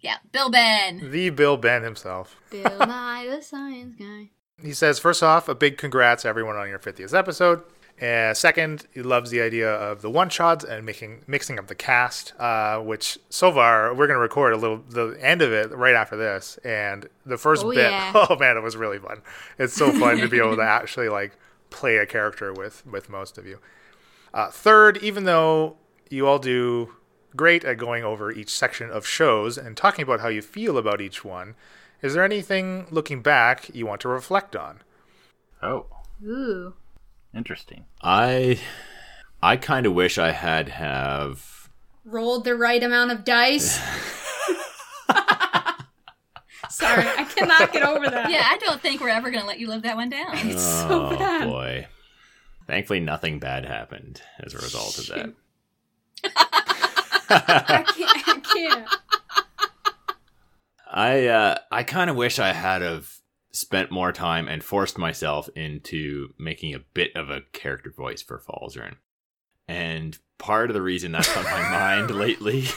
[0.00, 1.10] Yeah, Bill Ben.
[1.10, 2.36] the Bill Ben himself.
[2.50, 4.30] Bill Nye the Science Guy.
[4.62, 7.62] He says, first off, a big congrats to everyone on your 50th episode.
[8.02, 11.74] Uh, second, he loves the idea of the one shots and making mixing up the
[11.76, 15.70] cast, uh, which so far we're going to record a little the end of it
[15.70, 16.58] right after this.
[16.64, 18.12] And the first Oh, bit, yeah.
[18.28, 19.22] oh man, it was really fun.
[19.58, 21.36] It's so fun to be able to actually like
[21.70, 23.58] play a character with with most of you.
[24.32, 25.76] Uh, third, even though
[26.10, 26.94] you all do
[27.36, 31.00] great at going over each section of shows and talking about how you feel about
[31.00, 31.54] each one,
[32.02, 34.80] is there anything looking back you want to reflect on?
[35.62, 35.86] Oh,
[36.24, 36.74] Ooh.
[37.34, 37.84] Interesting.
[38.02, 38.60] I
[39.42, 41.68] I kind of wish I had have
[42.04, 43.76] Rolled the right amount of dice.
[46.70, 48.30] Sorry, I cannot get over that.
[48.30, 50.36] Yeah, I don't think we're ever going to let you live that one down.
[50.48, 51.48] It's so oh bad.
[51.48, 51.86] boy.
[52.66, 55.32] Thankfully nothing bad happened as a result of that.
[57.30, 58.28] I can't.
[58.28, 58.88] I can't.
[60.90, 63.10] I uh, I kind of wish I had have
[63.54, 68.38] spent more time and forced myself into making a bit of a character voice for
[68.40, 68.96] Falzern.
[69.68, 72.66] And part of the reason that's on my mind lately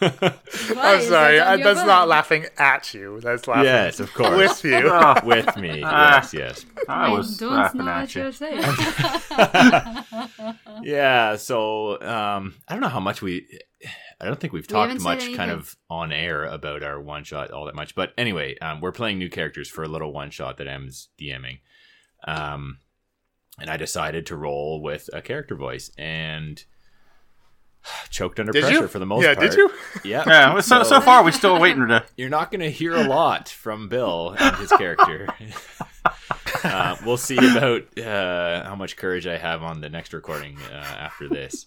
[0.00, 1.38] I'm sorry.
[1.38, 3.20] that's I, your that's not laughing at you.
[3.20, 4.36] That's laughing Yes, of course.
[4.36, 4.88] with you.
[4.90, 5.82] Oh, With me.
[5.84, 6.16] Ah.
[6.16, 6.66] yes, yes.
[6.88, 8.32] I was don't laughing know at you.
[10.82, 13.46] yeah, so um I don't know how much we
[14.20, 17.50] I don't think we've talked haven't much kind of on air about our one shot
[17.50, 17.94] all that much.
[17.94, 21.60] But anyway, um, we're playing new characters for a little one shot that M's DMing.
[22.26, 22.78] Um
[23.60, 26.64] and I decided to roll with a character voice and
[28.10, 28.88] choked under Did pressure you?
[28.88, 29.44] for the most yeah, part.
[29.44, 29.70] Yeah, did you?
[30.04, 30.24] Yeah.
[30.26, 32.04] Yeah, so, so far we're still waiting to.
[32.16, 35.28] You're not going to hear a lot from Bill and his character.
[36.64, 40.74] uh, we'll see about uh, how much courage I have on the next recording uh,
[40.74, 41.66] after this.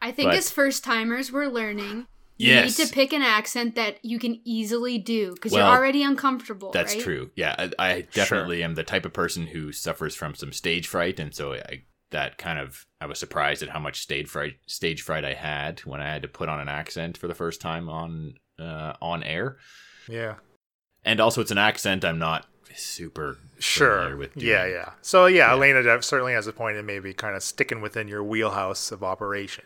[0.00, 2.06] I think But- as first timers, we're learning.
[2.38, 2.76] You Yes.
[2.78, 6.72] need to pick an accent that you can easily do because Well, you're already uncomfortable.
[6.72, 7.02] That's right?
[7.04, 7.30] true.
[7.36, 11.20] Yeah, I, I definitely am the type of person who suffers from some stage fright,
[11.20, 15.02] and so I that kind of I was surprised at how much stage fright stage
[15.02, 17.88] fright I had when I had to put on an accent for the first time
[17.88, 19.58] on uh, on air,
[20.08, 20.36] Yeah.
[21.04, 22.46] and also it's an accent I'm not
[22.76, 24.16] super Sure.
[24.16, 24.34] with.
[24.34, 24.46] Doing.
[24.46, 24.90] Yeah, yeah.
[25.02, 28.22] So yeah, Elena def- certainly has a point in maybe kind of sticking within your
[28.22, 29.64] wheelhouse of operation.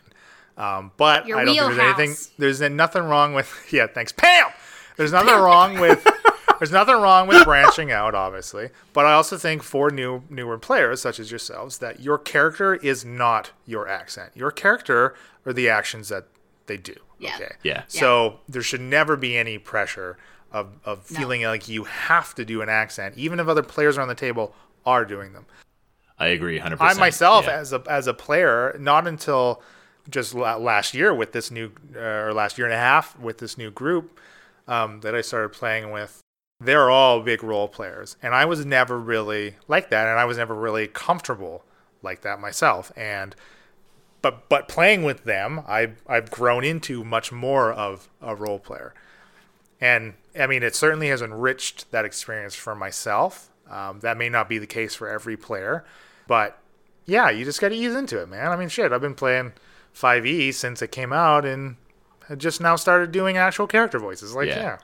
[0.57, 2.15] Um, but Your I don't think there's anything.
[2.37, 3.53] There's nothing wrong with.
[3.71, 4.47] Yeah, thanks, Pam.
[4.95, 6.05] There's nothing wrong with.
[6.59, 8.69] There's nothing wrong with branching out, obviously.
[8.91, 13.05] But I also think for new newer players such as yourselves that your character is
[13.05, 14.31] not your accent.
[14.33, 15.13] Your character
[15.45, 16.25] are the actions that
[16.65, 16.95] they do.
[17.19, 17.35] Yeah.
[17.35, 17.51] Okay.
[17.61, 17.83] Yeah.
[17.87, 20.17] So there should never be any pressure
[20.51, 24.07] of, of feeling like you have to do an accent, even if other players around
[24.07, 24.53] the table
[24.85, 25.45] are doing them.
[26.19, 26.97] I agree, hundred percent.
[26.97, 27.59] I myself, yeah.
[27.59, 29.61] as a as a player, not until
[30.09, 33.57] just last year with this new uh, or last year and a half with this
[33.57, 34.19] new group
[34.67, 36.21] um, that I started playing with,
[36.59, 40.37] they're all big role players, and I was never really like that, and I was
[40.37, 41.63] never really comfortable
[42.01, 43.35] like that myself, and
[44.21, 48.93] but but playing with them, I I've grown into much more of a role player,
[49.79, 53.49] and I mean it certainly has enriched that experience for myself.
[53.69, 55.83] Um, that may not be the case for every player,
[56.27, 56.57] but
[57.05, 58.51] yeah, you just got to ease into it, man.
[58.51, 59.53] I mean, shit, I've been playing
[59.95, 61.77] 5e since it came out, and
[62.29, 64.35] I just now started doing actual character voices.
[64.35, 64.59] Like, Yeah.
[64.59, 64.77] yeah,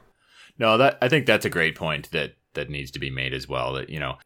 [0.58, 3.48] No, that I think that's a great point that that needs to be made as
[3.48, 3.74] well.
[3.74, 4.18] That you know,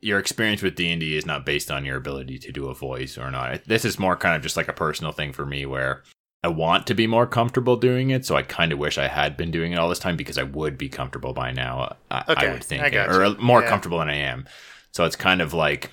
[0.00, 2.74] your experience with D and D is not based on your ability to do a
[2.74, 3.64] voice or not.
[3.64, 6.02] This is more kind of just like a personal thing for me, where
[6.44, 8.24] I want to be more comfortable doing it.
[8.24, 10.44] So I kind of wish I had been doing it all this time because I
[10.44, 11.96] would be comfortable by now.
[12.10, 13.68] I, Okay, I would think, I or more Yeah.
[13.68, 14.46] comfortable than I am.
[14.92, 15.90] So it's kind of like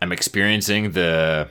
[0.00, 1.48] I'm experiencing the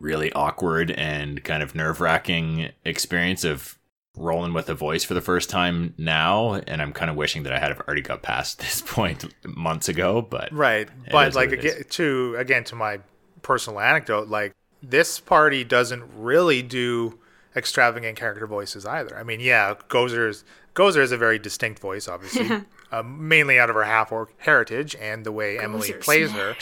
[0.00, 3.76] really awkward and kind of nerve wracking experience of
[4.16, 7.52] rolling with a voice for the first time now, and I'm kind of wishing that
[7.52, 10.20] I had already got past this point months ago.
[10.22, 10.88] But right.
[11.10, 11.74] But like what it is.
[11.74, 12.98] again, to again to my
[13.42, 14.52] personal anecdote, like
[14.82, 17.18] this party doesn't really do
[17.58, 19.16] extravagant character voices either.
[19.16, 20.44] I mean, yeah, Gozer's
[20.74, 24.94] Gozer is a very distinct voice, obviously, um, mainly out of her half orc heritage
[25.00, 26.54] and the way Emily Gozer plays her.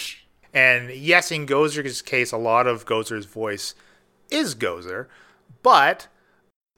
[0.54, 3.74] And yes, in Gozer's case, a lot of Gozer's voice
[4.30, 5.06] is Gozer,
[5.62, 6.08] but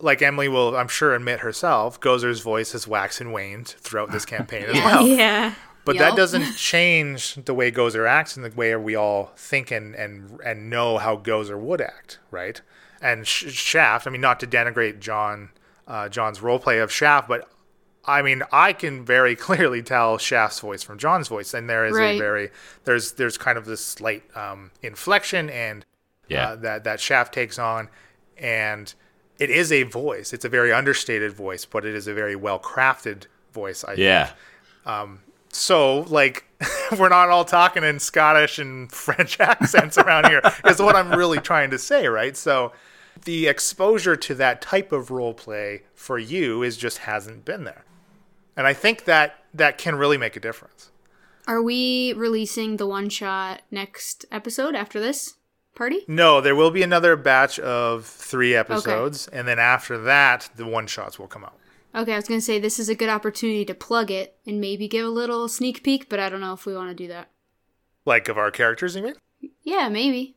[0.00, 4.24] like Emily will, I'm sure, admit herself, Gozer's voice has waxed and waned throughout this
[4.26, 5.06] campaign as well.
[5.06, 5.54] Yeah.
[5.84, 9.94] But that doesn't change the way Gozer acts and the way we all think and
[9.94, 12.60] and, and know how Gozer would act, right?
[13.00, 15.50] And Sh- Shaft, I mean, not to denigrate John,
[15.86, 17.48] uh, John's roleplay of Shaft, but
[18.04, 21.96] I mean, I can very clearly tell Shaft's voice from John's voice, and there is
[21.96, 22.50] a very
[22.84, 25.84] there's there's kind of this slight um, inflection and
[26.28, 26.48] Yeah.
[26.50, 27.88] uh, that that Shaft takes on,
[28.36, 28.92] and
[29.38, 30.32] it is a voice.
[30.32, 33.84] It's a very understated voice, but it is a very well crafted voice.
[33.84, 34.30] I think yeah,
[35.50, 36.44] so like
[36.98, 41.38] we're not all talking in Scottish and French accents around here is what I'm really
[41.38, 42.36] trying to say, right?
[42.36, 42.72] So
[43.24, 47.84] the exposure to that type of role play for you is just hasn't been there.
[48.56, 50.90] And I think that that can really make a difference.
[51.46, 55.36] Are we releasing the one shot next episode after this
[55.74, 56.00] party?
[56.06, 60.86] No, there will be another batch of 3 episodes and then after that the one
[60.86, 61.54] shots will come out.
[61.94, 64.88] Okay, I was gonna say this is a good opportunity to plug it and maybe
[64.88, 67.30] give a little sneak peek, but I don't know if we want to do that.
[68.04, 69.14] Like of our characters, you mean?
[69.62, 70.36] Yeah, maybe.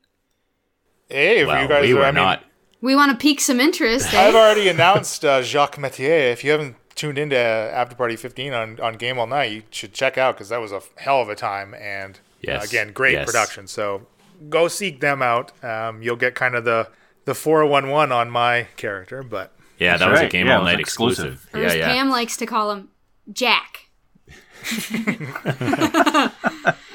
[1.09, 2.43] Hey, if well, you guys we are, were I mean, not.
[2.81, 4.07] We want to pique some interest.
[4.13, 4.37] I've Eh?
[4.37, 6.31] already announced uh, Jacques Metier.
[6.31, 9.93] If you haven't tuned into After Party 15 on, on Game All Night, you should
[9.93, 13.25] check out because that was a hell of a time and uh, again, great yes.
[13.25, 13.67] production.
[13.67, 14.07] So
[14.49, 15.51] go seek them out.
[15.63, 16.89] Um, you'll get kind of the
[17.25, 20.79] the 411 on my character, but Yeah, That's that was a game Yeah, all night
[20.79, 21.33] exclusive.
[21.35, 21.55] exclusive.
[21.55, 21.93] Or Yeah, yeah.
[21.93, 22.89] Pam likes to call him,
[23.31, 23.89] Jack.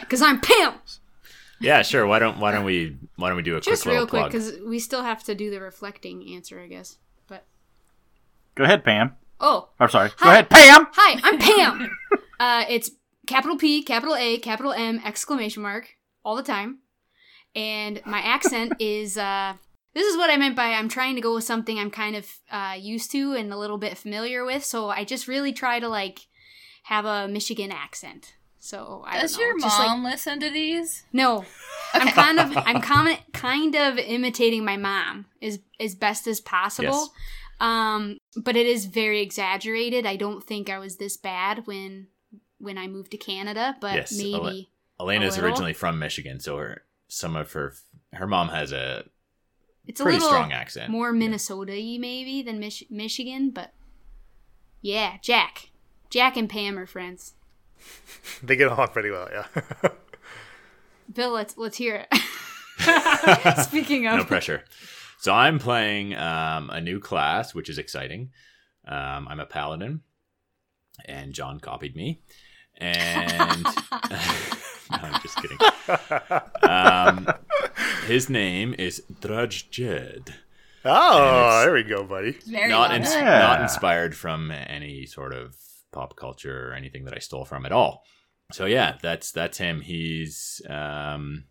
[0.00, 0.74] Because I'm Pam.
[1.60, 2.06] Yeah, sure.
[2.06, 4.52] Why don't Why don't we Why don't we do a Just quick real quick, because
[4.66, 6.98] we still have to do the reflecting answer, I guess.
[7.26, 7.46] But
[8.54, 9.16] Go ahead, Pam.
[9.40, 10.10] Oh, I'm sorry.
[10.18, 10.86] Go ahead, Pam.
[10.92, 11.98] hi, I'm Pam.
[12.40, 12.90] uh, it's
[13.26, 16.78] capital P, capital A, capital M, exclamation mark all the time.
[17.54, 19.54] And my accent is uh,
[19.94, 22.30] this is what I meant by I'm trying to go with something I'm kind of
[22.50, 24.64] uh, used to and a little bit familiar with.
[24.64, 26.26] So I just really try to like
[26.84, 28.34] have a Michigan accent.
[28.66, 31.04] So I Does don't know, your just, like- mom listen to these?
[31.12, 31.44] No,
[31.94, 36.88] I'm kind of I'm kind kind of imitating my mom as as best as possible.
[36.88, 37.08] Yes.
[37.60, 40.04] Um, but it is very exaggerated.
[40.04, 42.08] I don't think I was this bad when
[42.58, 45.48] when I moved to Canada, but Yes, maybe Ele- Elena's little?
[45.50, 47.72] originally from Michigan, so her some of her
[48.14, 49.04] her mom has a
[49.86, 50.90] it's a pretty little strong accent.
[50.90, 51.18] more Yeah.
[51.20, 53.50] Minnesota-y maybe than Mich- Michigan.
[53.50, 53.72] But
[54.82, 55.70] yeah, Jack,
[56.10, 57.34] Jack and Pam are friends.
[58.42, 59.46] They get along pretty well, yeah.
[61.12, 63.58] Bill, let's let's hear it.
[63.62, 64.64] Speaking of, no pressure.
[65.18, 68.30] So I'm playing um, a new class, which is exciting.
[68.86, 70.02] Um, I'm a paladin,
[71.06, 72.20] and John copied me.
[72.78, 74.18] And no,
[74.90, 75.58] I'm just kidding.
[76.62, 77.26] Um,
[78.06, 80.34] his name is Drudge Jed.
[80.84, 82.32] oh, there we go, buddy.
[82.46, 83.38] Very Not, ins- Yeah.
[83.38, 85.56] not inspired from any sort of
[85.96, 88.02] pop culture or anything that I stole from at all.
[88.52, 89.80] So yeah, that's that's him.
[89.80, 91.44] He's um,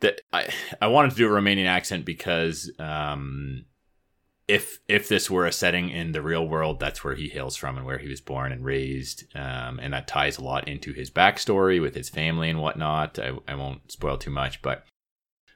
[0.00, 0.48] that I
[0.80, 3.66] I wanted to do a Romanian accent because um,
[4.48, 7.76] if if this were a setting in the real world, that's where he hails from
[7.76, 11.10] and where he was born and raised, um, and that ties a lot into his
[11.10, 13.18] backstory with his family and whatnot.
[13.18, 14.84] I, I won't spoil too much, but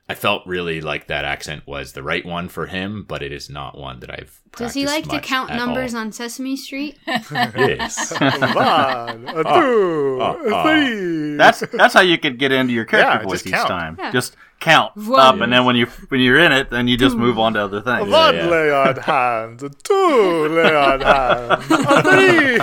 [0.07, 3.49] I felt really like that accent was the right one for him, but it is
[3.49, 4.39] not one that I've.
[4.55, 6.03] does he like practiced to count numbers all.
[6.03, 6.99] on Sesame Street?
[7.07, 8.13] Yes.
[8.21, 10.63] One, a uh, two, oh, a oh.
[10.63, 11.37] three.
[11.37, 13.69] That's that's how you could get into your character Yeah, voice each count.
[13.69, 13.97] time.
[13.99, 14.13] Yeah.
[14.13, 15.19] Just count One.
[15.21, 17.65] up, and then when you when you're in it, then you just move on to
[17.65, 18.11] other things.
[18.11, 18.47] One yeah.
[18.47, 22.59] lay on hands, two lay on hands, three,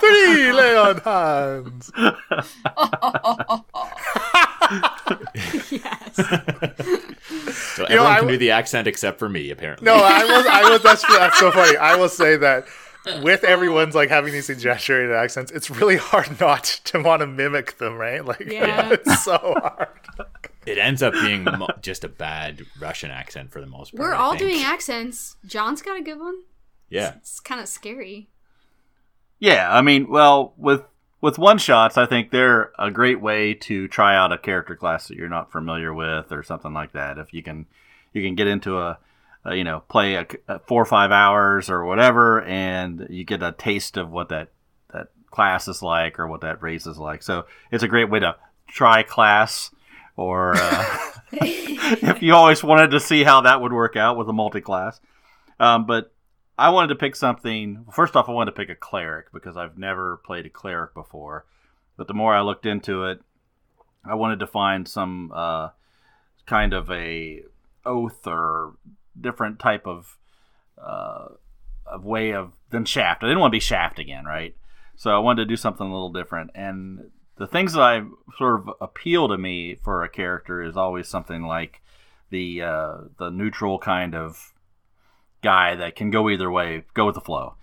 [0.00, 1.90] three lay on hands.
[5.70, 6.16] yes.
[6.16, 9.84] So You know, everyone I can w- do the accent except for me, apparently.
[9.84, 10.82] No, I was, I was.
[10.82, 11.76] That's that's so funny.
[11.76, 12.66] I will say that
[13.22, 17.78] with everyone's like having these exaggerated accents, it's really hard not to want to mimic
[17.78, 18.24] them, right?
[18.24, 18.90] Like, Yeah.
[18.92, 19.88] it's so hard.
[20.66, 24.00] It ends up being mo- just a bad Russian accent for the most part.
[24.08, 24.40] We're I all think.
[24.50, 25.36] doing accents.
[25.46, 26.34] John's got a good one.
[26.90, 27.14] Yeah.
[27.16, 28.28] It's kind of scary.
[29.38, 30.82] Yeah, I mean, well, with
[31.26, 35.08] with one shots, I think they're a great way to try out a character class
[35.08, 37.18] that you're not familiar with or something like that.
[37.18, 37.66] If you can,
[38.12, 39.00] you can get into a,
[39.44, 43.42] a you know, play a, a four or five hours or whatever, and you get
[43.42, 44.50] a taste of what that
[44.92, 47.24] that class is like or what that race is like.
[47.24, 48.36] So it's a great way to
[48.68, 49.72] try class.
[50.16, 50.98] Or uh,
[51.32, 55.00] if you always wanted to see how that would work out with a multi-class,
[55.58, 56.12] um, but
[56.58, 57.84] I wanted to pick something.
[57.92, 61.44] First off, I wanted to pick a cleric because I've never played a cleric before.
[61.96, 63.20] But the more I looked into it,
[64.04, 65.70] I wanted to find some uh,
[66.46, 67.42] kind of a
[67.84, 68.74] oath or
[69.18, 70.16] different type of
[70.82, 71.28] uh,
[71.86, 73.22] of way of than shaft.
[73.22, 74.54] I didn't want to be shaft again, right?
[74.96, 76.50] So I wanted to do something a little different.
[76.54, 78.02] And the things that I
[78.38, 81.82] sort of appeal to me for a character is always something like
[82.30, 84.52] the uh, the neutral kind of
[85.46, 87.54] guy that can go either way, go with the flow.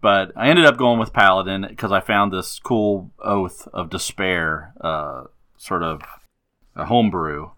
[0.00, 4.72] But I ended up going with Paladin because I found this cool oath of despair,
[4.80, 5.24] uh,
[5.56, 6.02] sort of
[6.74, 7.50] a homebrew,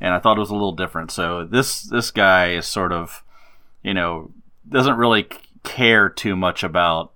[0.00, 1.10] and I thought it was a little different.
[1.10, 3.22] So this this guy is sort of,
[3.82, 4.30] you know,
[4.66, 5.28] doesn't really
[5.64, 7.12] care too much about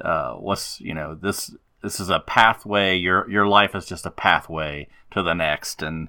[0.00, 2.96] uh, what's you know this this is a pathway.
[2.96, 6.06] Your your life is just a pathway to the next, and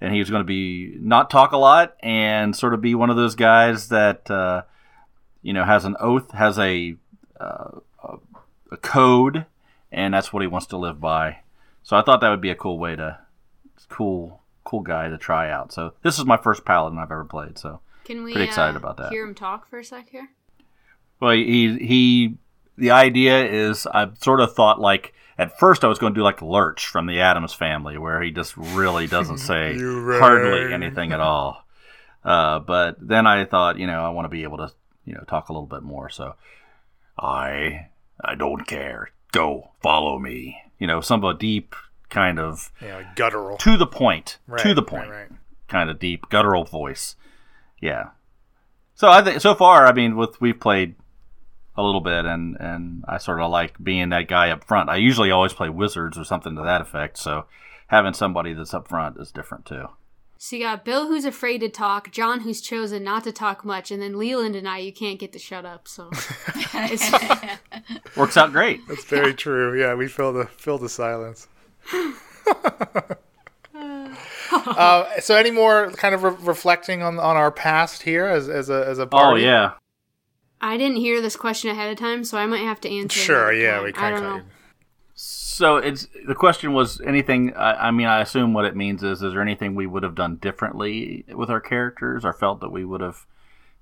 [0.00, 3.10] and he was going to be not talk a lot and sort of be one
[3.10, 4.62] of those guys that uh,
[5.42, 6.96] you know has an oath, has a,
[7.38, 7.78] uh,
[8.70, 9.46] a code,
[9.92, 11.38] and that's what he wants to live by.
[11.82, 13.18] So I thought that would be a cool way to
[13.88, 15.72] cool cool guy to try out.
[15.72, 17.58] So this is my first paladin I've ever played.
[17.58, 19.10] So Can we Pretty excited uh, about that.
[19.10, 20.30] hear him talk for a sec here?
[21.20, 22.36] well, he he
[22.76, 26.24] the idea is I've sort of thought like at first I was going to do
[26.24, 31.20] like Lurch from the Addams Family, where he just really doesn't say hardly anything at
[31.20, 31.64] all.
[32.24, 34.70] Uh, but then I thought, you know, I want to be able to,
[35.06, 36.10] you know, talk a little bit more.
[36.10, 36.34] So
[37.18, 37.88] I
[38.22, 39.10] I don't care.
[39.32, 40.58] Go follow me.
[40.78, 41.74] You know, some of a deep
[42.08, 43.56] kind of Yeah, guttural.
[43.58, 45.28] to the point, Right, to the point, right.
[45.68, 47.16] kind of deep guttural voice.
[47.80, 48.10] Yeah.
[48.94, 50.94] So I think so far, I mean, with we've played
[51.76, 54.90] a little bit, and and I sort of like being that guy up front.
[54.90, 57.16] I usually always play wizards or something to that effect.
[57.18, 57.46] So
[57.88, 59.86] having somebody that's up front is different too.
[60.42, 63.90] So you got Bill who's afraid to talk, John who's chosen not to talk much,
[63.90, 65.86] and then Leland and I you can't get to shut up.
[65.86, 66.08] So
[66.74, 67.12] it's,
[68.16, 68.80] Works out great.
[68.88, 69.78] That's very true.
[69.78, 71.46] Yeah, we fill the fill the silence.
[74.52, 78.70] uh, so, any more kind of re- reflecting on on our past here as as
[78.70, 79.42] a as a Oh party?
[79.42, 79.72] yeah.
[80.60, 83.18] I didn't hear this question ahead of time, so I might have to answer.
[83.18, 83.50] Sure.
[83.50, 83.82] another Yeah, time.
[83.84, 84.36] we I kind don't of.
[84.38, 84.42] know.
[85.14, 87.54] So it's the question was anything.
[87.54, 90.14] I, I mean, I assume what it means is: is there anything we would have
[90.14, 93.26] done differently with our characters, or felt that we would have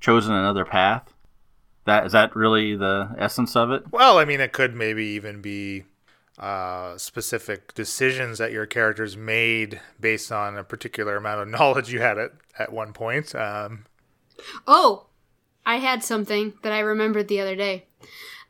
[0.01, 1.15] chosen another path?
[1.85, 3.85] That is that really the essence of it?
[3.93, 5.85] Well, I mean, it could maybe even be
[6.39, 12.01] uh, specific decisions that your characters made based on a particular amount of knowledge you
[12.01, 13.35] had at at one point.
[13.35, 13.85] Um,
[14.69, 15.07] Oh,
[15.69, 17.85] I had something that I remembered the other day.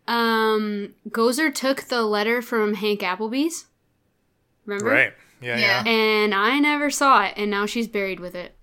[0.07, 3.66] Um, Gozer took the letter from Hank Applebee's.
[4.64, 4.91] Remember?
[4.91, 5.12] right.
[5.43, 5.59] Yeah.
[5.59, 5.83] Yeah.
[5.85, 5.91] Yeah.
[5.91, 8.55] And I never saw it, and now she's buried with it.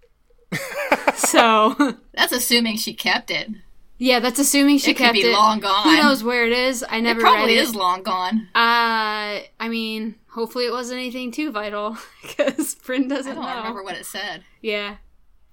[1.16, 3.49] so, That's assuming she kept it.
[3.97, 5.32] yeah, that's assuming she it could kept be it.
[5.34, 5.84] long gone.
[5.84, 6.84] Who knows where it is?
[6.88, 7.76] I never it probably read is it.
[7.76, 8.47] long gone.
[8.56, 13.58] Uh, I mean, hopefully it wasn't anything too vital because Bryn doesn't don't know.
[13.58, 14.43] remember what it said.
[14.62, 14.95] Yeah,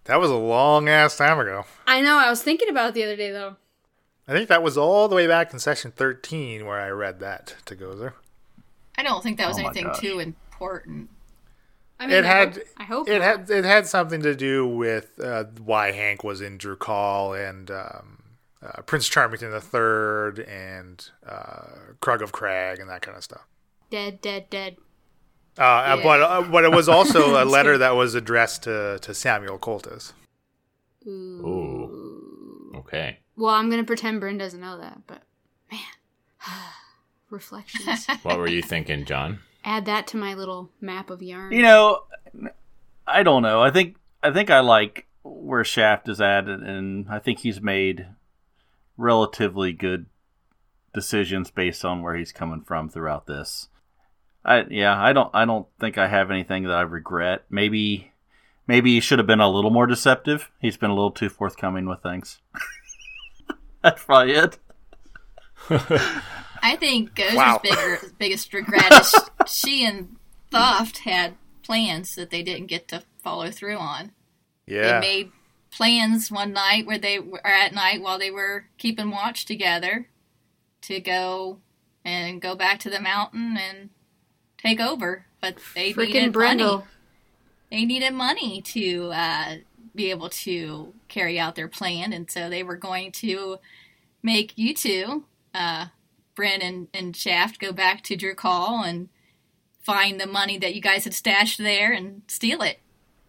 [0.04, 1.64] That was a long ass time ago.
[1.86, 2.18] I know.
[2.18, 3.56] I was thinking about it the other day though.
[4.26, 7.56] I think that was all the way back in session 13 where I read that
[7.66, 8.12] to Gozer.
[8.96, 10.00] I don't think that was Oh anything gosh.
[10.00, 11.10] too important.
[11.98, 13.22] I mean, It I had- hope, I hope It not.
[13.22, 18.22] had it had something to do with uh, why Hank was in Drukal and um,
[18.60, 23.46] uh, Prince Charmington III and uh, Krug of Crag and that kind of stuff.
[23.90, 24.76] dead, dead, dead.
[25.58, 26.02] Uh, uh, Yeah.
[26.02, 30.12] But uh, but it was also a letter that was addressed to, to Samuel Coltis.
[31.06, 32.72] Ooh.
[32.76, 33.18] Okay.
[33.36, 35.22] Well, I'm gonna pretend Bryn doesn't know that, but
[35.70, 35.80] man,
[37.30, 38.06] reflections.
[38.22, 39.40] What were you thinking, John?
[39.64, 41.52] Add that to my little map of yarn.
[41.52, 42.02] You know,
[43.06, 43.62] I don't know.
[43.62, 47.60] I think I think I like where Shaft is at, and- and I think he's
[47.60, 48.06] made
[48.96, 50.06] relatively good
[50.92, 53.68] decisions based on where he's coming from throughout this.
[54.44, 57.44] I yeah, I don't I don't think I have anything that I regret.
[57.50, 58.12] Maybe
[58.66, 60.50] maybe he should have been a little more deceptive.
[60.60, 62.40] He's been a little too forthcoming with things.
[63.82, 64.58] That's probably it.
[65.70, 67.60] I think Gozer's Wow.
[67.62, 69.14] bigger, biggest regret is
[69.46, 70.16] she and
[70.52, 74.12] Thuft had plans that they didn't get to follow through on.
[74.66, 75.00] Yeah.
[75.00, 75.32] They made
[75.70, 80.08] plans one night where they were at night while they were keeping watch together
[80.82, 81.58] to go
[82.04, 83.90] and go back to the mountain and
[84.62, 85.26] take over.
[85.40, 86.82] But they Freaking needed money.
[87.70, 89.54] They needed money to uh,
[89.94, 93.58] be able to carry out their plan, and so they were going to
[94.22, 95.86] make you two, uh,
[96.34, 99.08] Bryn and, and Shaft, go back to Drew Call and
[99.80, 102.78] find the money that you guys had stashed there and steal it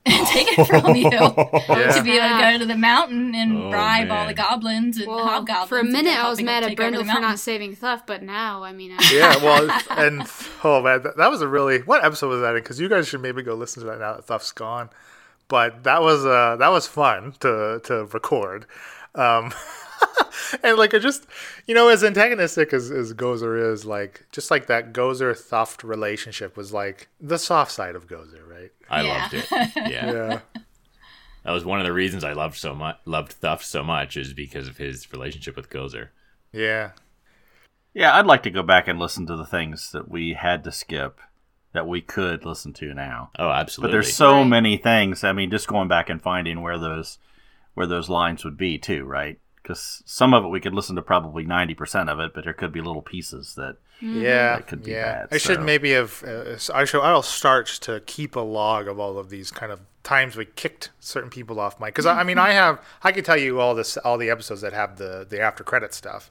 [0.25, 4.11] take it from you to be able to go to the mountain and Oh, bribe
[4.11, 5.69] all the goblins and Well, hobgoblins.
[5.69, 8.63] for a minute, I was mad at take Brendel for not saving Thuff, but now,
[8.63, 10.23] I mean, I, yeah, well, and
[10.63, 12.61] oh man, that, that was a really what episode was that in?
[12.63, 14.89] Because you guys should maybe go listen to that now that stuff's gone.
[15.47, 18.65] But that was uh that was fun to to record,
[19.15, 19.53] um,
[20.63, 21.25] and like I just
[21.67, 26.55] you know as antagonistic as as Gozer is, like just like that Gozer Thuft relationship
[26.57, 28.71] was like the soft side of Gozer, right?
[28.89, 29.13] I Yeah.
[29.21, 29.47] loved it.
[29.91, 30.11] Yeah.
[30.11, 30.39] Yeah,
[31.43, 34.33] That was one of the reasons I loved so much loved Thuff so much is
[34.33, 36.09] because of his relationship with Gozer.
[36.51, 36.91] yeah,
[37.93, 40.71] Yeah, I'd like to go back and listen to the things that we had to
[40.71, 41.19] skip
[41.73, 43.31] that we could listen to now.
[43.39, 44.47] Oh, absolutely But there's so Right.
[44.47, 45.23] many things.
[45.23, 47.17] I mean, just going back and finding where those
[47.73, 49.39] where those lines would be too, right?
[49.63, 52.53] Because some of it we could listen to probably ninety percent of it, but there
[52.53, 55.21] could be little pieces that yeah, That could be yeah.
[55.21, 56.23] bad, I should maybe have.
[56.27, 57.01] Uh, I should.
[57.01, 60.91] I'll start to keep a log of all of these kind of times we kicked
[60.99, 61.93] certain people off mic.
[61.93, 62.81] Because I, I mean, I have.
[63.03, 65.93] I could tell you all this, all the episodes that have the the after credit
[65.93, 66.29] stuff.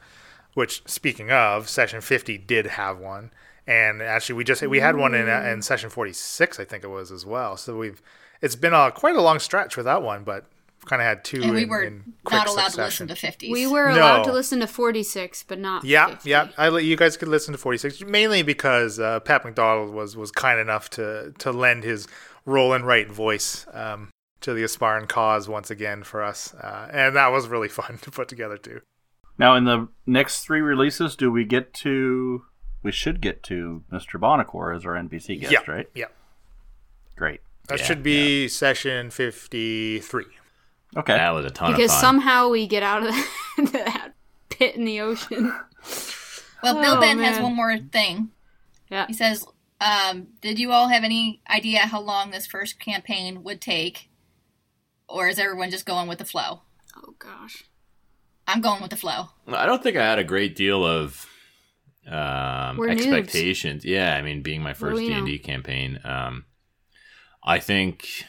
[0.55, 3.31] Which, speaking of, session fifty did have one,
[3.67, 6.85] and actually we just we had one in uh, in session forty six, I think
[6.85, 7.57] it was as well.
[7.57, 8.03] So we've
[8.43, 10.45] it's been a quite a long stretch without one, but
[10.87, 11.43] kind of had two.
[11.43, 13.07] And we in- were in quick not allowed succession.
[13.09, 13.53] to listen to 50s.
[13.53, 16.31] we were allowed to listen to 46, but not Yeah, 50.
[16.31, 16.49] yeah.
[16.59, 20.59] I you guys could listen to 46 mainly because uh, Pat McDonald was was kind
[20.61, 22.09] enough to to lend his
[22.45, 24.11] Roland Wright voice um,
[24.41, 28.11] to the Aspiring cause once again for us, uh, and that was really fun to
[28.11, 28.81] put together too.
[29.39, 32.43] Now, in the next three releases, do we get to?
[32.83, 34.19] We should get to Mr.
[34.21, 35.89] Bonacore as our NPC guest, yeah, right?
[35.95, 36.07] yeah.
[37.17, 37.41] Great.
[37.69, 40.25] That Yeah, should be session 53.
[40.97, 41.15] Okay.
[41.15, 42.01] that was a ton Because of fun.
[42.01, 43.15] somehow we get out of
[43.57, 44.13] that, that
[44.51, 45.53] pit in the ocean.
[46.63, 48.31] Well, Bill Oh, Ben has one more thing.
[48.91, 49.07] Yeah.
[49.07, 49.45] He says,
[49.81, 54.09] um, "Did you all have any idea how long this first campaign would take?"
[55.09, 56.63] or is everyone just going with the flow?
[56.97, 57.65] Oh gosh.
[58.47, 59.29] I'm going with the flow.
[59.49, 61.27] I don't think I had a great deal of
[62.07, 62.97] um, We're noobs.
[62.99, 63.85] expectations.
[63.85, 66.45] Yeah, I mean, being my first D and D campaign, um,
[67.45, 68.25] I think,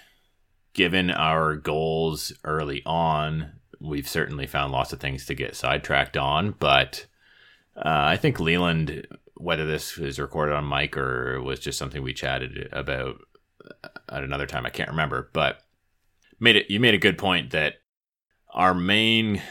[0.74, 6.56] given our goals early on, we've certainly found lots of things to get sidetracked on.
[6.60, 7.06] But
[7.76, 12.14] uh, I think Leland, whether this was recorded on mic or was just something we
[12.14, 13.18] chatted about
[14.10, 15.60] at another time, I can't remember, but
[16.40, 16.70] made it.
[16.70, 17.76] You made a good point that
[18.54, 19.42] our main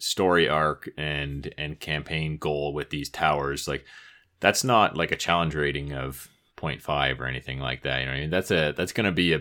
[0.00, 3.84] story arc and and campaign goal with these towers like
[4.38, 8.20] that's not like a challenge rating of 0.5 or anything like that you know I
[8.20, 9.40] mean that's a that's going to be a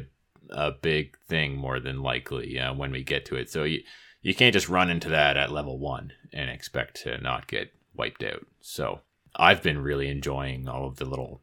[0.50, 3.82] a big thing more than likely uh, when we get to it so you
[4.22, 8.24] you can't just run into that at level 1 and expect to not get wiped
[8.24, 9.02] out so
[9.36, 11.42] I've been really enjoying all of the little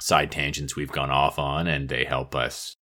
[0.00, 2.76] side tangents we've gone off on and they help us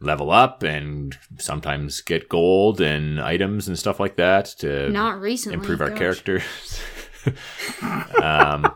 [0.00, 5.58] level up and sometimes get gold and items and stuff like that to Not recently.
[5.58, 5.98] improve our gosh.
[5.98, 6.42] characters.
[8.22, 8.72] um,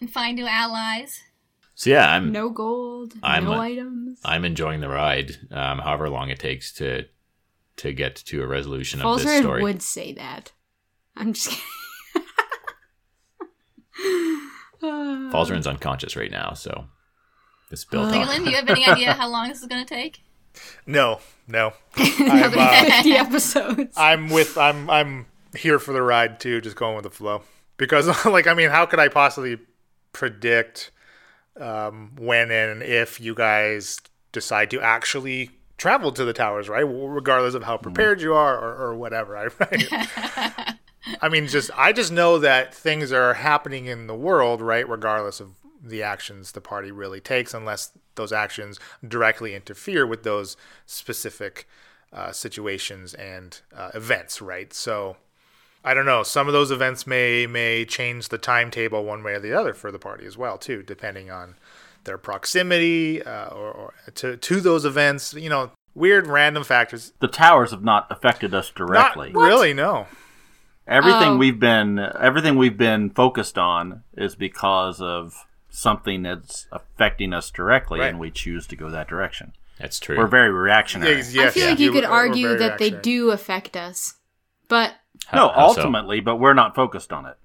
[0.00, 1.22] And find new allies.
[1.80, 3.14] So yeah, I'm No gold.
[3.22, 4.20] I'm no a- items.
[4.22, 5.38] I'm enjoying the ride.
[5.50, 7.06] Um, however long it takes to
[7.78, 9.62] to get to a resolution of this Falzard story.
[9.62, 10.52] would say that.
[11.16, 12.26] I'm just kidding.
[15.32, 16.84] Falzarin's unconscious right now, so
[17.70, 18.12] it's built on.
[18.12, 20.22] Leland, do you have any idea how long this is going to take?
[20.84, 21.72] No, no.
[21.96, 23.94] Another I'm, uh, 50 episodes.
[23.96, 25.26] I'm with I'm I'm
[25.56, 27.40] here for the ride too, just going with the flow.
[27.78, 29.58] Because like I mean, how could I possibly
[30.12, 30.90] predict
[31.60, 33.98] um, when and if you guys
[34.32, 36.82] decide to actually travel to the towers, right?
[36.82, 39.50] Regardless of how prepared you are or, or whatever.
[39.60, 39.88] Right?
[41.22, 44.86] I mean, just I just know that things are happening in the world, right?
[44.86, 50.56] Regardless of the actions the party really takes, unless those actions directly interfere with those
[50.84, 51.66] specific
[52.12, 54.72] uh, situations and uh, events, right?
[54.74, 55.16] So
[55.84, 56.22] I don't know.
[56.22, 59.90] Some of those events may may change the timetable one way or the other for
[59.90, 61.54] the party as well, too, depending on
[62.04, 65.32] their proximity uh, or, or to to those events.
[65.34, 67.12] You know, weird random factors.
[67.20, 69.32] The towers have not affected us directly.
[69.32, 70.06] Not really, no.
[70.86, 71.36] Everything Oh.
[71.36, 78.00] we've been everything we've been focused on is because of something that's affecting us directly,
[78.00, 78.08] Right.
[78.08, 79.52] and we choose to go that direction.
[79.78, 80.18] That's true.
[80.18, 81.16] We're very reactionary.
[81.16, 81.70] Yes, yes, I feel yeah.
[81.70, 84.14] like you could we're- we're argue that they do affect us.
[84.68, 84.94] But,
[85.32, 85.80] no, How- how so?
[85.80, 87.36] ultimately, but we're not focused on it.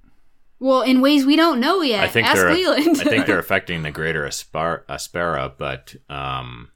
[0.59, 2.03] well, in ways we don't know yet.
[2.03, 2.97] I think Ask they're Leland.
[3.01, 6.69] I think they're affecting the greater Aspar- Aspera, but um,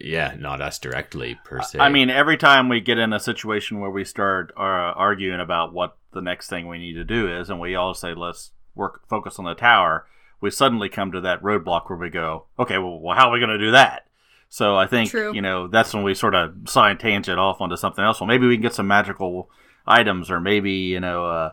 [0.00, 1.78] yeah, not us directly per se.
[1.78, 5.72] I mean, every time we get in a situation where we start uh, arguing about
[5.72, 9.06] what the next thing we need to do is, and we all say, let's work,
[9.08, 10.06] focus on the tower,
[10.40, 13.38] we suddenly come to that roadblock where we go, okay, well, well how are we
[13.38, 14.06] going to do that?
[14.48, 15.34] So I think, True.
[15.34, 18.20] you know, that's when we sort of side tangent off onto something else.
[18.20, 19.50] Well, maybe we can get some magical
[19.86, 21.52] items, or maybe, you know, uh,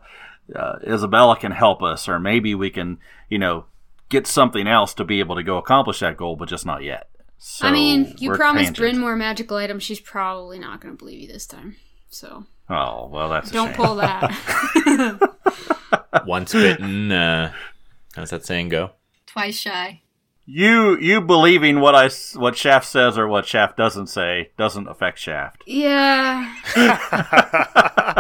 [0.56, 2.98] uh, Isabella can help us, or maybe we can,
[3.30, 3.66] you know,
[4.10, 7.10] get something else to be able to go accomplish that goal, but just not yet.
[7.38, 8.78] So I mean, you we're promised tangent.
[8.78, 9.84] Bryn more magical items.
[9.84, 11.78] She's probably not going to believe you this time.
[12.10, 13.76] So Oh well, that's don't shame.
[13.76, 14.30] pull that.
[16.26, 17.12] once bitten.
[17.12, 17.52] Uh,
[18.16, 18.92] how does that saying go?
[19.26, 20.02] Twice shy.
[20.46, 25.20] You you believing what I what Shaft says or what Shaft doesn't say doesn't affect
[25.20, 25.64] Shaft.
[25.66, 26.54] yeah.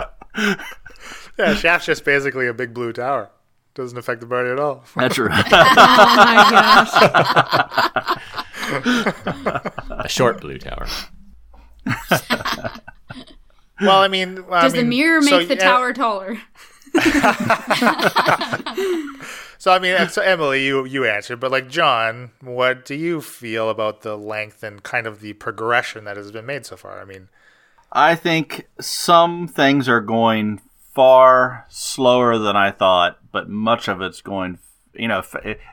[1.38, 3.32] Yeah, Shaft's just basically a big blue tower.
[3.74, 4.84] Doesn't affect the party at all.
[4.95, 5.45] That's right.
[5.52, 8.20] Oh my
[8.70, 9.74] gosh.
[9.90, 10.88] A short blue tower.
[13.82, 16.38] Well, I mean, I Does the mean, mirror make so, the yeah, tower taller?
[19.60, 23.70] So I mean, so Emily, you you answered, but like John, what do you feel
[23.70, 27.02] about the length and kind of the progression that has been made so far?
[27.02, 27.28] I mean,
[27.91, 30.61] I think some things are going
[30.94, 34.60] far slower than I thought, but much of it's going.
[34.94, 35.24] You know,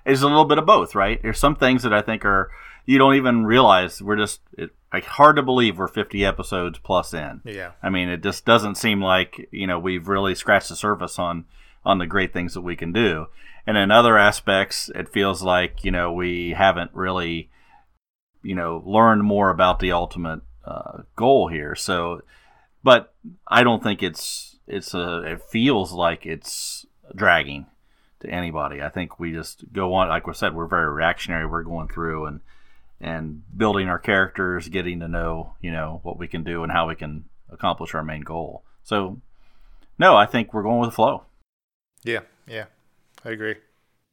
[0.05, 1.21] it's a little bit of both, right?
[1.21, 2.51] There's some things that I think are
[2.87, 7.13] you don't even realize we're just it, like hard to believe we're 50 episodes plus
[7.13, 7.41] in.
[7.45, 11.19] yeah, I mean, it just doesn't seem like you know we've really scratched the surface
[11.19, 11.45] on
[11.85, 13.27] on the great things that we can do.
[13.67, 17.51] And in other aspects, it feels like you know we haven't really
[18.43, 21.75] you know learned more about the ultimate uh, goal here.
[21.75, 22.23] So,
[22.83, 23.15] but
[23.47, 27.67] I don't think it's it's a it feels like it's dragging
[28.21, 28.83] to anybody.
[28.83, 31.47] I think we just go on like we said, we're very reactionary.
[31.47, 32.41] We're going through and
[33.01, 36.89] and building our characters, getting to know, you know, what we can do and how
[36.89, 38.65] we can accomplish our main goal.
[38.83, 39.21] So,
[39.99, 41.25] no, I think we're going with the flow.
[42.05, 42.67] yeah, yeah.
[43.25, 43.57] I agree.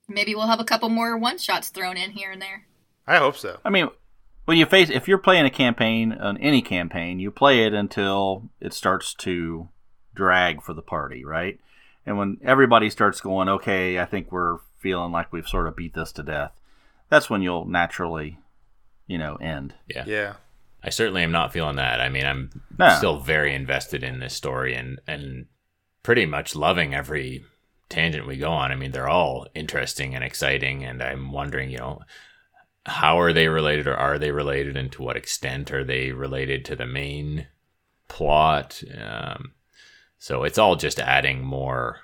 [0.08, 2.66] Maybe we'll have a couple more one shots thrown in here and there.
[3.08, 3.60] I hope so.
[3.64, 3.90] I mean,
[4.46, 8.50] Well, you face if you're playing a campaign on any campaign, you play it until
[8.60, 9.70] it starts to
[10.14, 11.60] drag for the party, right?
[12.06, 15.94] And when everybody starts going, okay, I think we're feeling like we've sort of beat
[15.94, 16.52] this to death,
[17.10, 18.38] that's when you'll naturally,
[19.08, 19.76] you know, end.
[19.88, 20.04] Yeah.
[20.06, 20.34] Yeah.
[20.84, 22.02] I certainly am not feeling that.
[22.02, 22.90] I mean, I'm No.
[22.98, 25.46] still very invested in this story and and
[26.04, 27.46] pretty much loving every
[27.88, 28.74] tangent we go on.
[28.74, 32.02] I mean, they're all interesting and exciting, and I'm wondering, you know,
[32.86, 36.66] how are they related, or are they related, and to what extent are they related
[36.66, 37.48] to the main
[38.08, 38.84] plot?
[38.98, 39.54] Um,
[40.20, 42.00] so it's all just adding more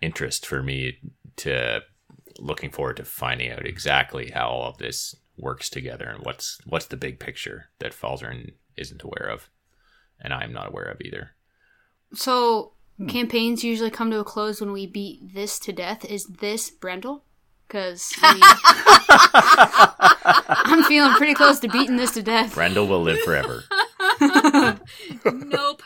[0.00, 0.98] interest for me
[1.36, 1.82] to
[2.38, 6.86] looking forward to finding out exactly how all of this works together and what's what's
[6.86, 9.48] the big picture that Falzarin isn't aware of
[10.22, 11.32] and I'm not aware of either.
[12.14, 12.72] So
[13.08, 16.04] campaigns usually come to a close when we beat this to death.
[16.04, 17.24] Is this Brendel?
[17.72, 18.12] Because
[20.52, 22.54] I'm feeling pretty close to beating this to death.
[22.54, 23.64] Brendel will live forever.
[25.24, 25.82] nope.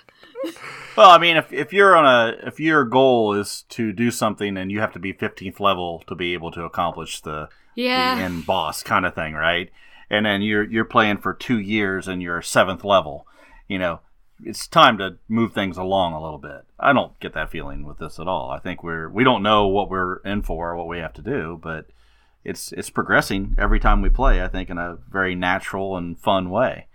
[0.96, 4.56] Well, I mean, if if you're on a if your goal is to do something
[4.56, 7.48] and you have to be 15th level to be able to accomplish the
[8.16, 9.70] the end boss kind of thing, right?
[10.10, 13.28] And then you're you're playing for two years and you're seventh level,
[13.68, 14.00] you know,
[14.44, 16.64] it's time to move things along a little bit.
[16.78, 18.50] I don't get that feeling with this at all.
[18.50, 21.22] I think we're we don't know what we're in for, or what we have to
[21.22, 21.86] do, but
[22.44, 24.42] it's it's progressing every time we play.
[24.42, 26.86] I think in a very natural and fun way.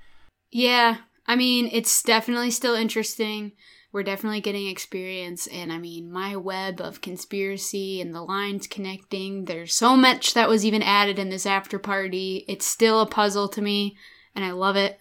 [0.51, 0.97] Yeah.
[1.27, 3.53] I mean, it's definitely still interesting.
[3.93, 5.47] We're definitely getting experience.
[5.47, 10.49] And I mean, my web of conspiracy and the lines connecting, there's so much that
[10.49, 12.45] was even added in this after party.
[12.47, 13.97] It's still a puzzle to me,
[14.33, 14.97] and I love it.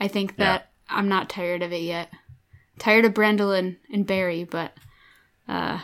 [0.00, 2.10] I think that I'm not tired of it yet.
[2.78, 4.72] Tired of Brendel and, and Barry, but
[5.48, 5.80] uh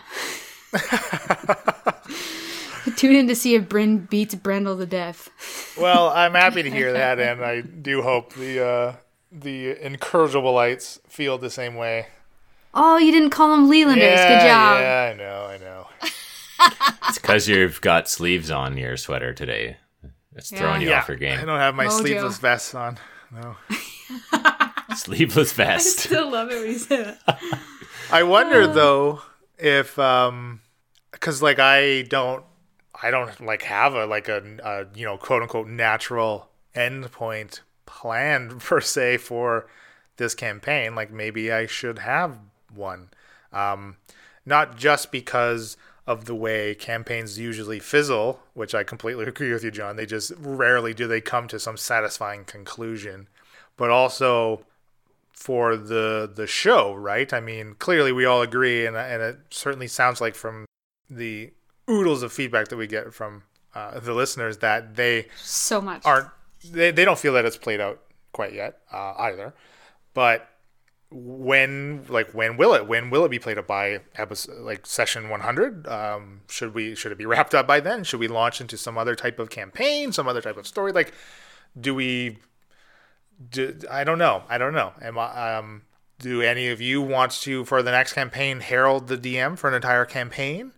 [2.96, 5.30] tune in to see if Bryn beats Brendel to death.
[5.76, 8.92] Well, I'm happy to hear that, and I do hope the uh,
[9.32, 12.06] the incorrigibilites feel the same way.
[12.72, 13.96] Oh, you didn't call them Lelanders.
[13.96, 14.80] yeah, Good job.
[14.80, 15.88] Yeah, I know, I know.
[17.08, 19.78] It's because you've got sleeves on your sweater today.
[20.36, 21.40] It's throwing you yeah, off your game.
[21.40, 21.98] I don't have my Mojo.
[22.00, 22.96] sleeveless vest on.
[23.32, 23.56] No.
[24.98, 25.98] Sleeveless vest.
[25.98, 27.60] I Still love it when you say that.
[28.10, 29.22] I wonder though
[29.58, 30.60] if um
[31.12, 32.44] cuz like I don't
[33.02, 38.60] I don't like have a like a, a you know quote unquote natural endpoint planned
[38.64, 39.66] per se for
[40.16, 40.94] this campaign.
[40.94, 42.38] Like maybe I should have
[42.72, 43.10] one.
[43.52, 43.96] Um
[44.46, 45.76] not just because
[46.06, 49.96] of the way campaigns usually fizzle which I completely agree with you John.
[49.96, 51.06] They just rarely do.
[51.08, 53.28] They come to some satisfying conclusion.
[53.76, 54.64] But also
[55.34, 57.32] for the the show, right?
[57.32, 60.64] I mean, clearly we all agree, and and it certainly sounds like from
[61.10, 61.52] the
[61.90, 63.42] oodles of feedback that we get from
[63.74, 66.02] uh, the listeners that they So much.
[66.06, 66.28] aren't
[66.64, 68.00] they, they don't feel that it's played out
[68.32, 69.54] quite yet uh, either.
[70.14, 70.48] But
[71.10, 75.28] when like when will it when will it be played up by episode like session
[75.28, 78.76] 100 um should we should it be wrapped up by then should we launch into
[78.76, 81.14] some other type of campaign some other type of story like
[81.80, 82.36] do we
[83.50, 84.42] do, I don't know.
[84.48, 84.92] I don't know.
[85.00, 85.82] Am I, um,
[86.18, 89.74] do any of you want to for the next campaign herald the DM for an
[89.74, 90.72] entire campaign?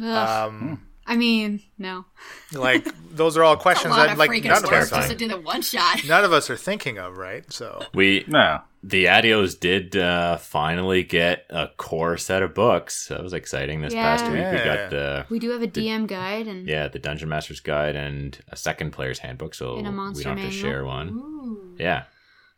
[0.00, 2.04] Um, I mean, no.
[2.52, 5.14] like those are all questions that of like freaking none of us just are, to
[5.14, 6.04] do the one shot.
[6.06, 7.50] none of us are thinking of, right?
[7.52, 8.60] So We No.
[8.82, 13.08] The Adios did uh, finally get a core set of books.
[13.08, 13.80] That was exciting.
[13.80, 14.30] This past Yeah.
[14.32, 17.60] week we got the We do have a DM guide and yeah the Dungeon Master's
[17.60, 19.54] Guide and a second player's handbook.
[19.54, 21.08] So we don't have to share one.
[21.10, 21.76] Ooh.
[21.78, 22.04] Yeah,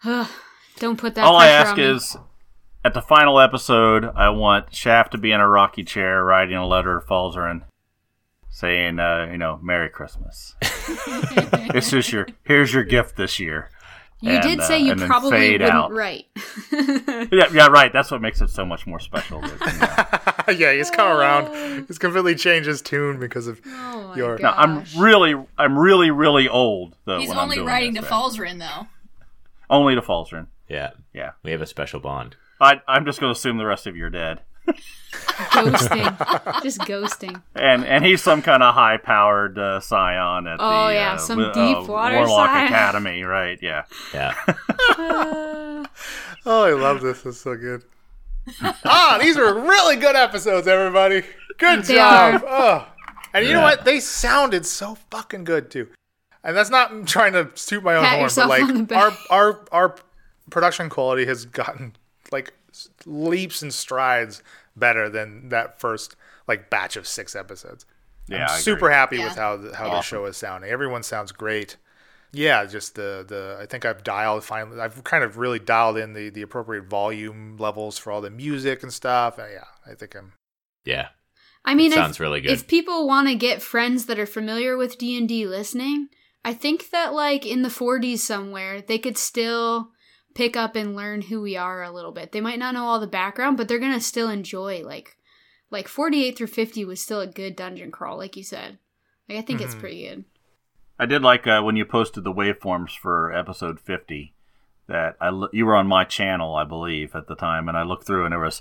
[0.04, 0.28] Ugh,
[0.78, 1.84] don't put that All I ask on me.
[1.84, 2.16] is,
[2.84, 6.66] at the final episode, I want Shaft to be in a rocky chair writing a
[6.66, 7.62] letter to Falzarin,
[8.48, 10.54] saying, uh, you know, "Merry Christmas."
[11.72, 13.70] this is your here's your gift this year.
[14.22, 15.92] You and, did uh, say you and probably fade wouldn't out.
[15.92, 16.26] write.
[17.32, 17.92] Yeah, yeah, right.
[17.92, 19.40] That's what makes it so much more special.
[19.40, 20.58] that, you know.
[20.70, 21.86] yeah, he's come around.
[21.86, 24.42] He's completely changed his tune because of oh Your- gosh.
[24.42, 27.18] No, I'm really, I'm really, really old though.
[27.18, 28.22] He's when I'm only doing writing this, to right?
[28.22, 28.86] Falzarin, though.
[29.68, 30.48] Only to Falzarin.
[30.68, 32.36] yeah, Yeah, we have a special bond.
[32.60, 34.40] I, I'm just going to assume the rest of you are dead.
[35.12, 36.62] Ghosting.
[36.62, 37.42] Just ghosting.
[37.54, 41.16] And and he's some kind of high powered uh, scion at Oh, the yeah, uh,
[41.18, 42.66] some wi- deep uh, water Warlock scion.
[42.66, 43.58] Academy, right?
[43.62, 43.84] Yeah.
[44.14, 44.34] Yeah,
[44.98, 45.84] Uh,
[46.46, 47.24] Oh, I love this.
[47.26, 47.82] It's so good.
[48.84, 51.22] ah, these are really good episodes, everybody.
[51.58, 52.42] Good They job.
[52.42, 52.48] are.
[52.48, 52.86] Oh.
[53.34, 53.84] And you know what?
[53.84, 55.88] They sounded so fucking good too.
[56.42, 59.94] And that's not trying to toot my own Pat horn, but like our our our
[60.48, 61.94] production quality has gotten
[62.32, 62.52] like s-
[63.06, 64.42] leaps and strides
[64.76, 66.16] better than that first
[66.46, 67.86] like batch of six episodes.
[68.28, 68.94] Yeah, I'm I super agree.
[68.94, 69.24] happy Yeah.
[69.24, 70.70] with how the, how the show is sounding.
[70.70, 71.76] Everyone sounds great.
[72.32, 74.80] yeah, just the the I think I've dialed finally.
[74.80, 78.82] I've kind of really dialed in the the appropriate volume levels for all the music
[78.82, 79.38] and stuff.
[79.38, 80.32] Uh, yeah, I think I'm.
[80.84, 81.08] Yeah.
[81.64, 82.52] I mean, it Sounds if, really good.
[82.52, 86.08] if people want to get friends that are familiar with D and D listening,
[86.42, 89.90] I think that like in the 40s somewhere, they could still
[90.34, 92.32] pick up and learn who we are a little bit.
[92.32, 95.16] They might not know all the background, but they're gonna still enjoy like
[95.70, 98.78] like 48 through 50 was still a good dungeon crawl, like you said.
[99.28, 99.80] Like I think it's Mhm.
[99.80, 100.24] pretty good.
[100.98, 104.34] I did like uh, when you posted the waveforms for episode 50
[104.88, 107.84] that I lo- you were on my channel, I believe, at the time, and I
[107.84, 108.60] looked through and there was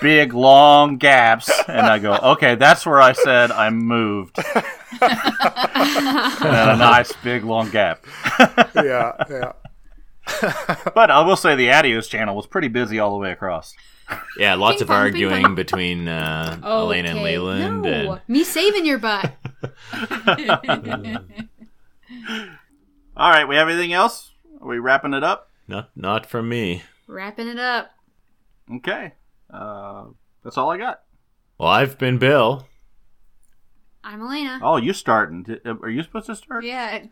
[0.00, 4.38] big long gaps, and I go, okay, that's where I said I moved.
[5.02, 8.04] and a nice big long gap.
[8.74, 9.52] Yeah, yeah.
[10.94, 13.74] But I will say the Adios channel was pretty busy all the way across.
[14.36, 17.82] Yeah, lots Ping of pong, arguing between uh, Elena and Leland.
[17.82, 19.32] No, And me saving your butt.
[23.16, 24.32] All right, we have anything else?
[24.60, 25.50] Are we wrapping it up?
[25.68, 26.82] not not from me.
[27.06, 27.90] Wrapping it up.
[28.76, 29.12] Okay.
[29.50, 30.06] Uh,
[30.42, 31.02] that's all I got.
[31.58, 32.66] Well, I've been Bill.
[34.04, 34.60] I'm Elena.
[34.62, 35.46] Oh, you starting?
[35.64, 36.64] Are you supposed to start?
[36.64, 37.04] Yeah.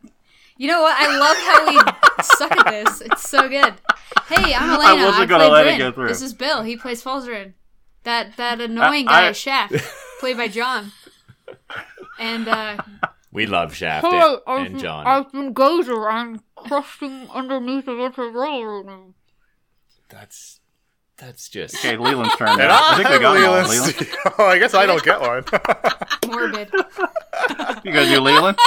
[0.61, 0.95] You know what?
[0.95, 3.01] I love how we suck at this.
[3.01, 3.73] It's so good.
[4.27, 4.85] Hey, I'm Elena.
[4.85, 6.09] I wasn't I gonna play let it go through.
[6.09, 6.61] This is Bill.
[6.63, 7.55] He plays Falzarin.
[8.03, 9.73] That that annoying I- guy I- Shaft,
[10.21, 10.93] played by John.
[12.19, 12.77] And uh
[13.33, 15.07] We love Shaft Hello, and, I've, and John.
[15.07, 16.13] I've been Gozer.
[16.13, 19.15] I'm crushing underneath the winter railroad.
[20.11, 20.61] That's
[21.17, 22.49] that's just Okay, Leland's turn.
[22.51, 22.79] And now.
[22.83, 23.67] I think we I'm got Leland.
[23.67, 23.77] one.
[23.79, 24.09] Leland.
[24.39, 25.43] oh, I guess I don't get one.
[26.29, 26.69] morbid.
[27.83, 28.59] You gonna do Leland?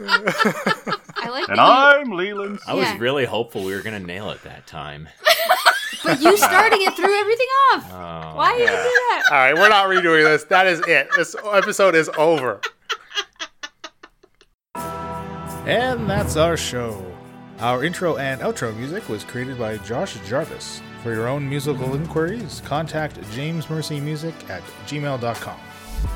[0.00, 2.58] I like And I'm Leland.
[2.66, 2.98] I was Yeah.
[2.98, 5.08] really hopeful we were gonna nail it that time.
[6.04, 7.86] but you starting it threw everything off.
[7.92, 9.22] Oh, Why you do that?
[9.30, 10.44] All right, we're not redoing this.
[10.44, 11.08] That is it.
[11.16, 12.60] This episode is over.
[14.74, 17.04] And that's our show.
[17.60, 20.80] Our intro and outro music was created by Josh Jarvis.
[21.04, 25.60] For your own musical inquiries, contact jamesmercymusic at gmail.com.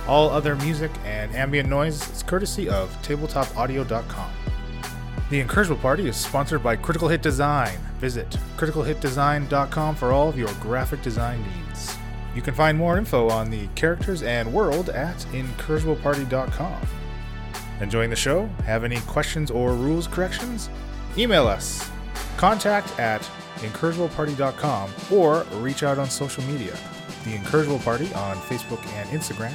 [0.06, 4.30] All other music and ambient noise is courtesy of tabletopaudio.com.
[5.28, 7.78] The Incorrigible Party is sponsored by Critical Hit Design.
[7.98, 11.96] Visit criticalhitdesign.com for all of your graphic design needs.
[12.34, 16.86] You can find more info on the characters and world at incorrigibleparty.com.
[17.80, 18.46] Enjoying the show?
[18.64, 20.70] Have any questions or rules corrections?
[21.18, 21.90] Email us.
[22.36, 23.22] Contact at
[23.56, 26.76] incorrigibleparty.com or reach out on social media.
[27.26, 29.52] The Incorrigible Party on Facebook and Instagram,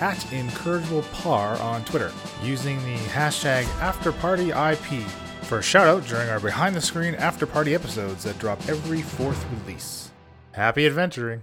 [0.00, 2.10] at IncorrigiblePar on Twitter,
[2.42, 5.02] using the hashtag AfterPartyIP
[5.44, 9.02] for a shout out during our behind the screen after party episodes that drop every
[9.02, 10.10] fourth release.
[10.52, 11.42] Happy adventuring!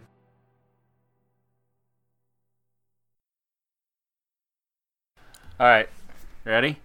[5.59, 5.89] All right,
[6.45, 6.77] ready?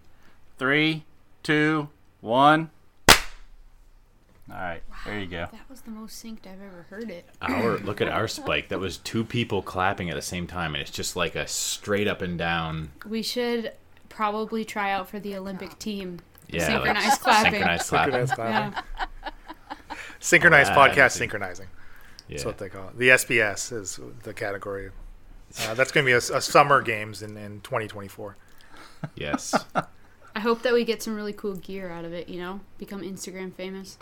[0.59, 1.05] Three,
[1.43, 1.89] two,
[2.21, 2.71] one.
[3.09, 3.17] All
[4.51, 5.47] right, there you go.
[5.53, 7.29] That was the most synced I've ever heard it.
[7.43, 8.69] our look at our spike.
[8.69, 12.09] That was two people clapping at the same time, and it's just like a straight
[12.09, 12.93] up and down.
[13.07, 13.73] We should
[14.09, 16.21] probably try out for the Olympic team.
[16.49, 17.53] Yeah, Synchronized like clapping.
[17.53, 18.13] Synchronized clapping.
[18.13, 18.85] Synchronized clapping.
[19.23, 19.97] Yeah.
[20.21, 21.67] Synchronized Ah, podcast synchronizing.
[22.29, 22.37] Yeah.
[22.37, 22.99] That's what they call it.
[22.99, 24.91] The SBS is the category.
[25.67, 28.37] Uh, that's going to be a, a summer games in, in 2024.
[29.17, 29.55] Yes.
[30.37, 32.61] I hope that we get some really cool gear out of it, you know?
[32.79, 33.99] Become Instagram famous.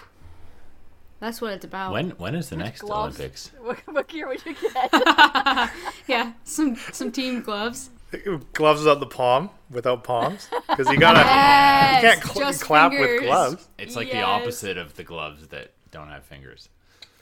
[1.22, 1.92] That's what it's about.
[1.92, 3.16] When when is the next gloves?
[3.16, 3.52] Olympics?
[3.62, 4.90] What, what gear would you get?
[6.08, 7.90] yeah, some some team gloves.
[8.52, 12.90] Gloves without the palm, without palms, because you gotta Yes, you can't cl- just clap
[12.90, 13.20] fingers.
[13.20, 13.68] with gloves.
[13.78, 14.26] It's like the Yes.
[14.26, 16.68] opposite of the gloves that don't have fingers.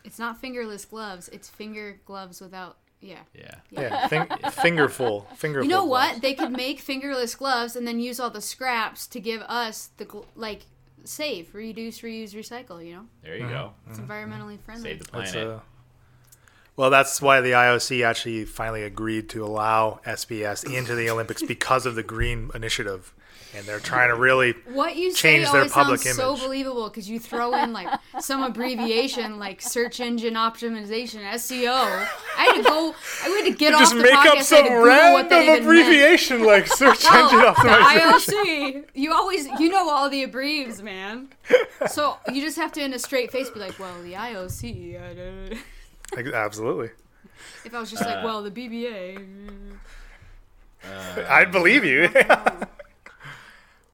[0.03, 1.29] It's not fingerless gloves.
[1.29, 2.79] It's finger gloves without.
[3.03, 3.19] Yeah.
[3.35, 3.55] Yeah.
[3.71, 5.65] Yeah, fing- fingerful, fingerful.
[5.65, 6.13] You know gloves.
[6.15, 6.23] what?
[6.23, 10.07] They could make fingerless gloves and then use all the scraps to give us the
[10.07, 10.63] gl- like
[11.05, 12.85] save, reduce, reuse, recycle.
[12.85, 13.73] You know, There you go.
[13.89, 14.91] it's environmentally friendly.
[14.91, 15.51] Save the That's, planet.
[15.53, 15.61] uh,
[16.77, 21.85] well, that's why the IOC actually finally agreed to allow SBS into the Olympics because
[21.85, 23.13] of the Green Initiative,
[23.55, 27.11] and they're trying to really What you change say their public sounds so believable because
[27.11, 27.89] you throw in like
[28.21, 32.07] some abbreviation like search engine optimization SEO.
[32.39, 32.95] I had to go.
[33.25, 34.27] I had to get just off the make podcast.
[34.27, 34.71] up I had some to
[35.13, 35.63] what that random even meant.
[35.63, 38.83] abbreviation like search Oh, engine the optimization.
[38.83, 38.85] IOC.
[38.95, 41.29] You always you know all the abbreves, man.
[41.89, 45.03] So you just have to in a straight face be like, well, the IOC.
[45.03, 45.15] I
[46.35, 46.91] Absolutely,
[47.65, 49.25] If I was just like, uh, well, the BBA.
[50.85, 52.09] Uh, I'd believe you.